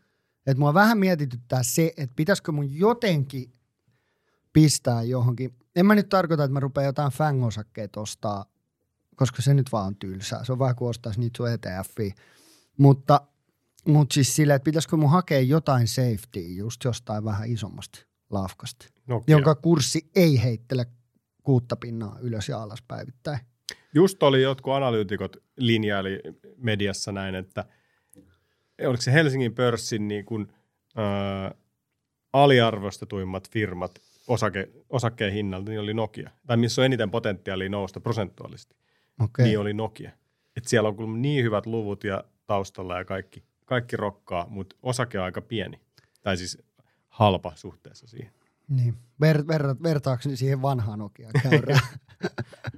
Et 0.47 0.59
mua 0.59 0.75
vähän 0.75 0.99
mietityttää 0.99 1.63
se, 1.63 1.93
että 1.97 2.17
pitäisikö 2.17 2.53
mun 2.53 2.79
jotenkin 2.79 3.53
pistää 4.53 5.03
johonkin. 5.03 5.55
En 5.77 5.87
mä 5.87 5.95
nyt 5.95 6.09
tarkoita, 6.09 6.45
että 6.45 6.53
mä 6.53 6.61
rupean 6.61 6.87
jotain 6.87 7.13
fang-osakkeita 7.13 8.01
ostaa, 8.01 8.45
koska 9.17 9.43
se 9.43 9.55
nyt 9.55 9.73
vaan 9.73 9.87
on 9.87 9.97
tylsää. 9.97 10.45
Se 10.45 10.53
on 10.53 10.59
vähän 10.59 10.77
kuin 10.77 10.89
ostaisi 10.89 11.21
niitä 11.21 11.37
sun 11.37 11.49
ETFiä. 11.51 12.15
Mutta, 12.77 13.21
mutta 13.85 14.15
siis 14.15 14.37
silleen, 14.37 14.57
että 14.57 14.65
pitäisikö 14.65 14.97
mun 14.97 15.11
hakea 15.11 15.41
jotain 15.41 15.89
safety 15.89 16.41
just 16.41 16.85
jostain 16.85 17.25
vähän 17.25 17.49
isommasta 17.49 17.99
lafkasta, 18.31 18.87
Nokia. 19.07 19.33
jonka 19.33 19.55
kurssi 19.55 20.11
ei 20.15 20.43
heittele 20.43 20.87
kuutta 21.43 21.77
pinnaa 21.77 22.19
ylös 22.21 22.49
ja 22.49 22.63
alas 22.63 22.83
päivittäin. 22.83 23.39
Just 23.95 24.23
oli 24.23 24.43
jotkut 24.43 24.73
analyytikot 24.73 25.37
linjaili 25.57 26.21
mediassa 26.57 27.13
näin, 27.13 27.35
että 27.35 27.65
oliko 28.87 29.03
se 29.03 29.13
Helsingin 29.13 29.55
pörssin 29.55 30.09
niin 30.09 30.25
kuin, 30.25 30.53
ää, 30.97 31.55
aliarvostetuimmat 32.33 33.51
firmat 33.51 34.01
osake, 34.29 34.69
osakkeen 34.91 35.33
hinnalta, 35.33 35.71
niin 35.71 35.81
oli 35.81 35.95
Nokia. 35.95 36.31
Tai 36.47 36.57
missä 36.57 36.83
on 36.83 36.87
eniten 36.87 37.11
potentiaalia 37.11 37.69
nousta 37.69 38.01
prosentuaalisesti, 38.01 38.77
okay. 39.21 39.45
niin 39.45 39.59
oli 39.59 39.75
Nokia. 39.75 40.11
Et 40.57 40.65
siellä 40.65 40.89
on 40.89 40.97
kyllä 40.97 41.17
niin 41.19 41.45
hyvät 41.45 41.67
luvut 41.67 42.05
ja 42.05 42.25
taustalla 42.47 42.99
ja 42.99 43.05
kaikki, 43.05 43.45
kaikki 43.71 43.97
rokkaa, 43.97 44.47
mutta 44.49 44.77
osake 44.83 45.19
on 45.19 45.25
aika 45.25 45.41
pieni. 45.41 45.81
Tai 46.23 46.37
siis 46.37 46.59
halpa 47.09 47.53
suhteessa 47.55 48.07
siihen. 48.07 48.33
Niin. 48.69 48.95
Ver, 49.21 49.47
ver, 49.49 49.63
vertaakseni 49.83 50.37
siihen 50.37 50.63
vanhaan 50.63 50.99
Nokiaan 50.99 51.33
käyrään. 51.43 51.81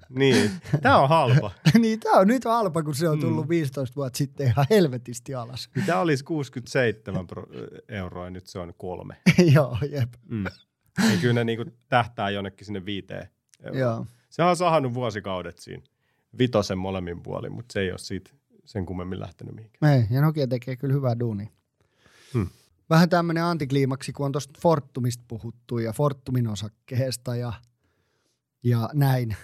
Niin, 0.09 0.51
tämä 0.83 0.99
on 0.99 1.09
halpa. 1.09 1.51
niin 1.81 2.01
tää 2.01 2.13
on 2.13 2.27
nyt 2.27 2.45
halpa, 2.45 2.83
kun 2.83 2.95
se 2.95 3.09
on 3.09 3.21
tullut 3.21 3.45
Mm. 3.45 3.49
15 3.49 3.97
vuotta 3.97 4.17
sitten 4.17 4.47
ihan 4.47 4.67
helvetisti 4.71 5.35
alas. 5.35 5.71
Tämä 5.87 6.01
olisi 6.01 6.25
67 6.25 7.27
pro- 7.27 7.47
euroa 7.89 8.25
ja 8.25 8.31
nyt 8.31 8.47
se 8.47 8.59
on 8.59 8.75
kolme. 8.77 9.17
Joo, 9.55 9.79
jep. 9.91 10.13
Mm. 10.29 10.45
Niin 11.09 11.21
kyllä 11.21 11.35
ne 11.35 11.45
niinku 11.45 11.65
tähtää 11.89 12.31
jonnekin 12.31 12.67
sinne 12.67 12.85
viiteen. 12.85 13.29
euroon. 13.63 13.81
Joo. 13.81 14.07
Se 14.31 14.43
on 14.43 14.57
sahannut 14.57 14.95
vuosikaudet 14.95 15.59
siinä 15.59 15.83
vitosen 16.39 16.79
molemmin 16.79 17.23
puolin, 17.23 17.53
mutta 17.53 17.73
se 17.73 17.81
ei 17.81 17.91
ole 17.91 17.99
siitä 17.99 18.31
sen 18.65 18.87
kummemmin 18.87 19.21
lähtenyt 19.21 19.55
mihinkään. 19.55 19.93
Ei, 19.93 20.05
ja 20.11 20.21
Nokia 20.21 20.47
tekee 20.47 20.77
kyllä 20.77 20.95
hyvää 20.95 21.19
duunia. 21.19 21.47
Hmm. 22.35 22.49
Vähän 22.91 23.09
tämmöinen 23.09 23.45
antikliimaksi, 23.45 24.13
kun 24.13 24.27
on 24.27 24.33
tuosta 24.33 24.59
Fortumista 24.63 25.25
puhuttu 25.29 25.79
ja 25.79 25.93
Fortumin 25.93 26.49
osakkeesta 26.49 27.37
ja, 27.37 27.53
ja 28.63 28.91
näin. 28.93 29.37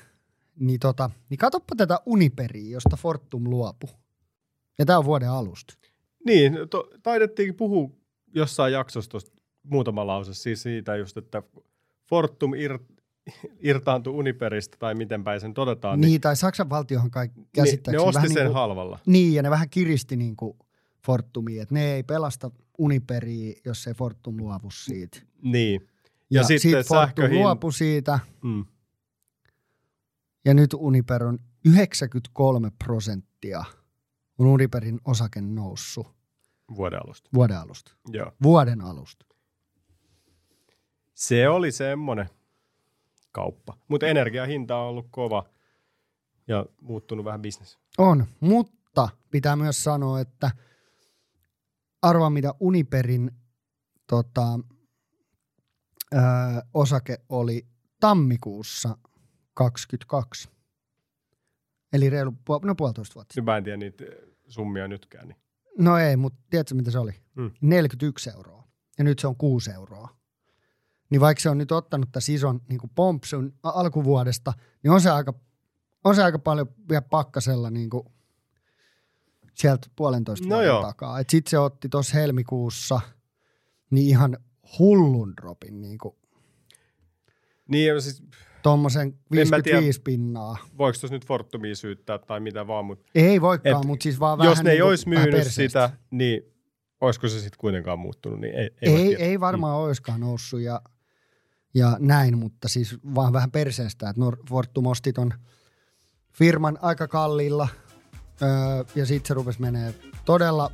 Niin, 0.61 0.81
tota, 0.81 1.11
niin 1.31 1.39
katoppa 1.39 1.77
tätä 1.77 1.99
Uniperiä, 2.07 2.71
josta 2.71 2.97
Fortum 2.97 3.45
luopui. 3.51 3.91
Ja 4.79 4.87
tämä 4.87 4.99
on 4.99 5.05
vuoden 5.05 5.31
alusta. 5.31 5.75
Niin, 6.27 6.59
to, 6.71 6.91
taidettiin 7.03 7.55
puhua 7.55 7.91
jossain 8.35 8.73
jaksossa 8.73 9.11
tosta 9.11 9.43
muutama 9.63 10.07
lause 10.07 10.35
siis 10.35 10.63
siitä 10.63 10.97
just, 10.97 11.17
että 11.17 11.43
Fortum 12.09 12.55
ir, 12.55 12.79
irtaantui 13.61 14.13
Uniperistä 14.13 14.77
tai 14.81 14.95
miten 14.95 15.25
päin 15.25 15.41
sen 15.41 15.55
todetaan. 15.55 16.01
Niin, 16.01 16.21
tai 16.21 16.37
Saksan 16.37 16.71
valtiohan 16.71 17.11
kai 17.11 17.27
niin, 17.27 17.37
ne 17.43 17.49
käsittääkseni 17.55 18.09
osti 18.09 18.15
vähän 18.17 18.29
sen 18.29 18.35
niin 18.37 18.47
kuin, 18.47 18.55
halvalla. 18.55 18.99
Niin, 19.07 19.35
ja 19.35 19.43
ne 19.43 19.51
vähän 19.51 19.71
kiristi 19.71 20.17
niin 20.17 20.37
kuin 20.37 20.59
Fortumia, 21.07 21.63
että 21.63 21.75
ne 21.75 21.95
ei 21.95 22.03
pelasta 22.03 22.51
Uniperiä, 22.79 23.55
jos 23.65 23.87
ei 23.87 23.95
Fortum 23.95 24.37
luovu 24.37 24.71
siitä. 24.71 25.19
Niin. 25.43 25.89
Ja, 26.31 26.41
Ja 26.41 26.45
sitten 26.47 26.61
sit 26.85 26.89
Fortum 26.89 27.09
sähköhin- 27.25 27.39
luopui 27.39 27.73
siitä, 27.73 28.19
Mm. 28.43 28.65
ja 30.45 30.55
nyt 30.55 30.75
Uniper 30.75 31.25
on 31.25 31.39
93 31.65 32.71
prosenttia 32.85 33.65
on 34.39 34.47
Uniperin 34.47 35.01
osake 35.05 35.41
noussut 35.41 36.07
Vuoden 36.77 36.99
alusta. 37.05 37.31
vuoden 37.35 37.59
alusta. 37.59 37.93
Joo. 38.09 38.33
Vuoden 38.43 38.81
alusta. 38.81 39.27
Se 41.15 41.49
oli 41.49 41.73
semmoinen 41.73 42.29
kauppa. 43.39 43.77
Mutta 43.89 44.07
energiahinta 44.07 44.77
on 44.77 44.89
ollut 44.89 45.07
kova 45.11 45.45
ja 46.49 46.67
muuttunut 46.81 47.25
vähän 47.25 47.43
bisnes. 47.43 47.79
On, 47.99 48.27
mutta 48.41 49.09
pitää 49.31 49.57
myös 49.57 49.85
sanoa, 49.85 50.21
että 50.21 50.51
arvaa 52.03 52.31
mitä 52.31 52.55
Uniperin 52.61 53.31
tota, 54.07 54.61
ö, 56.15 56.19
osake 56.75 57.19
oli 57.29 57.67
tammikuussa 58.01 58.99
22. 59.55 60.49
Eli 61.93 62.11
reilu 62.11 62.31
puol- 62.31 62.67
no 62.67 62.75
puolitoista 62.75 63.15
vuotta. 63.15 63.35
Nyt 63.37 63.45
mä 63.45 63.57
en 63.57 63.65
tiedä 63.65 63.77
niitä 63.77 64.05
summia 64.49 64.89
nytkään. 64.89 65.29
Niin. 65.29 65.39
No 65.79 65.99
ei, 65.99 66.17
mutta 66.17 66.39
tiedätkö 66.51 66.75
mitä 66.75 66.91
se 66.91 66.99
oli? 66.99 67.13
Mm. 67.37 67.51
41 67.61 68.31
euroa. 68.31 68.69
Ja 68.99 69.05
nyt 69.05 69.19
se 69.19 69.27
on 69.27 69.37
6 69.37 69.71
euroa. 69.71 70.18
Niin 71.11 71.21
vaikka 71.21 71.43
se 71.43 71.51
on 71.51 71.59
nyt 71.59 71.73
ottanut 71.73 72.09
tässä 72.13 72.33
ison 72.33 72.61
niin 72.69 72.81
pompsun 72.95 73.55
alkuvuodesta, 73.63 74.53
niin 74.83 74.91
on 74.91 75.01
se 75.01 75.11
aika, 75.11 75.35
on 76.05 76.15
se 76.15 76.23
aika 76.23 76.39
paljon 76.39 76.67
vielä 76.89 77.03
pakkasella 77.03 77.71
niin 77.71 77.91
kuin 77.91 78.05
sieltä 79.55 79.89
puolentoista 79.97 80.49
No 80.49 80.55
vuoden 80.55 80.67
joo. 80.67 80.83
takaa. 80.83 81.19
Sitten 81.19 81.51
se 81.51 81.59
otti 81.59 81.89
tuossa 81.89 82.17
helmikuussa 82.17 83.01
niin 83.91 84.07
ihan 84.07 84.37
hullun 84.79 85.37
dropin, 85.37 85.81
niin 85.81 85.99
kuin 85.99 86.15
Niin, 87.69 87.89
ja 87.89 88.01
siis 88.01 88.23
tuommoisen 88.63 89.07
En 89.07 89.49
mä 89.49 89.63
tiedä. 89.63 89.79
55 89.79 90.01
pinnaa. 90.03 90.57
voiko 90.79 90.99
tuossa 91.01 91.15
nyt 91.17 91.27
Fortumia 91.27 91.75
syyttää 91.75 92.19
tai 92.19 92.41
mitä 92.41 92.67
vaan, 92.67 92.85
mutta 92.85 93.11
Ei 93.15 93.41
voikaan, 93.41 93.87
mutta 93.87 94.03
siis 94.03 94.21
vaan 94.21 94.39
vähän 94.39 94.51
jos 94.51 94.63
ne 94.63 94.71
ei 94.71 94.77
niin 94.77 94.85
olisi 94.85 95.09
myynyt 95.09 95.47
sitä, 95.47 95.91
niin 96.11 96.43
olisiko 97.01 97.29
se 97.29 97.41
sitten 97.41 97.59
kuitenkaan 97.59 97.99
muuttunut, 97.99 98.41
niin 98.41 98.55
ei, 98.55 98.71
Ei, 98.83 98.95
ei, 98.95 99.15
ei 99.23 99.41
varmaan 99.41 99.77
mm. 99.77 99.83
oiskaan 99.83 100.21
noussut 100.21 100.61
ja, 100.61 100.81
ja 101.79 101.97
näin, 102.01 102.39
mutta 102.39 102.69
siis 102.69 102.97
vaan 103.15 103.33
vähän 103.33 103.51
perseestä, 103.51 104.11
että 104.11 104.23
Fortum 104.49 104.87
osti 104.87 105.13
ton 105.13 105.35
firman 106.33 106.79
aika 106.83 107.09
kalliilla 107.09 107.69
öö, 108.43 108.49
ja 108.95 109.07
sitten 109.07 109.29
se 109.29 109.35
rupesi 109.35 109.61
menee 109.61 109.95
todella 110.25 110.71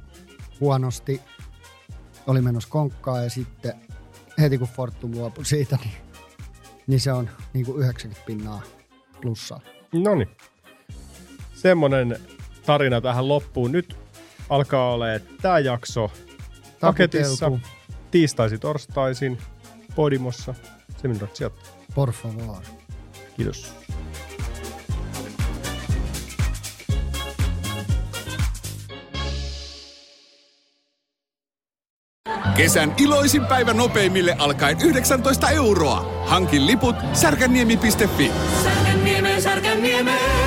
huonosti. 0.61 1.21
Oli 2.27 2.41
menossa 2.41 2.69
konkkaa 2.69 3.23
ja 3.23 3.31
sitten 3.31 3.75
heti 4.39 4.59
kun 4.59 4.69
Fortum 4.69 5.13
luopui 5.15 5.45
siitä, 5.45 5.79
niin, 5.85 5.95
niin 6.87 7.01
se 7.01 7.13
on 7.13 7.31
niin 7.53 7.67
kuin 7.67 7.79
90 7.79 8.27
pinnaa 8.27 8.63
plussaa. 9.21 9.61
No 9.93 10.15
niin. 10.15 10.29
Semmoinen 11.55 12.21
tarina 12.67 13.01
tähän 13.01 13.29
loppuun. 13.29 13.73
Nyt 13.73 13.97
alkaa 14.49 14.93
olemaan 14.93 15.21
tämä 15.43 15.59
jakso 15.59 16.11
paketissa. 16.81 17.53
Tiistaisin, 18.11 18.61
torstaisin, 18.61 19.39
Podimossa. 19.95 20.55
Seminrat 21.05 21.37
sieltä. 21.37 21.57
Por 21.95 22.13
favor. 22.13 22.63
Kiitos. 23.37 23.75
Kesän 32.57 32.95
iloisin 32.99 33.47
päivä 33.47 33.73
nopeimille 33.73 34.37
alkaen 34.39 34.77
19 34.81 35.51
euroa. 35.51 36.25
Hankin 36.27 36.67
liput 36.67 36.97
särkänniemi.fi. 37.13 38.33
Särkänniemeen, 38.65 39.43
Särkänniemeen. 39.43 40.44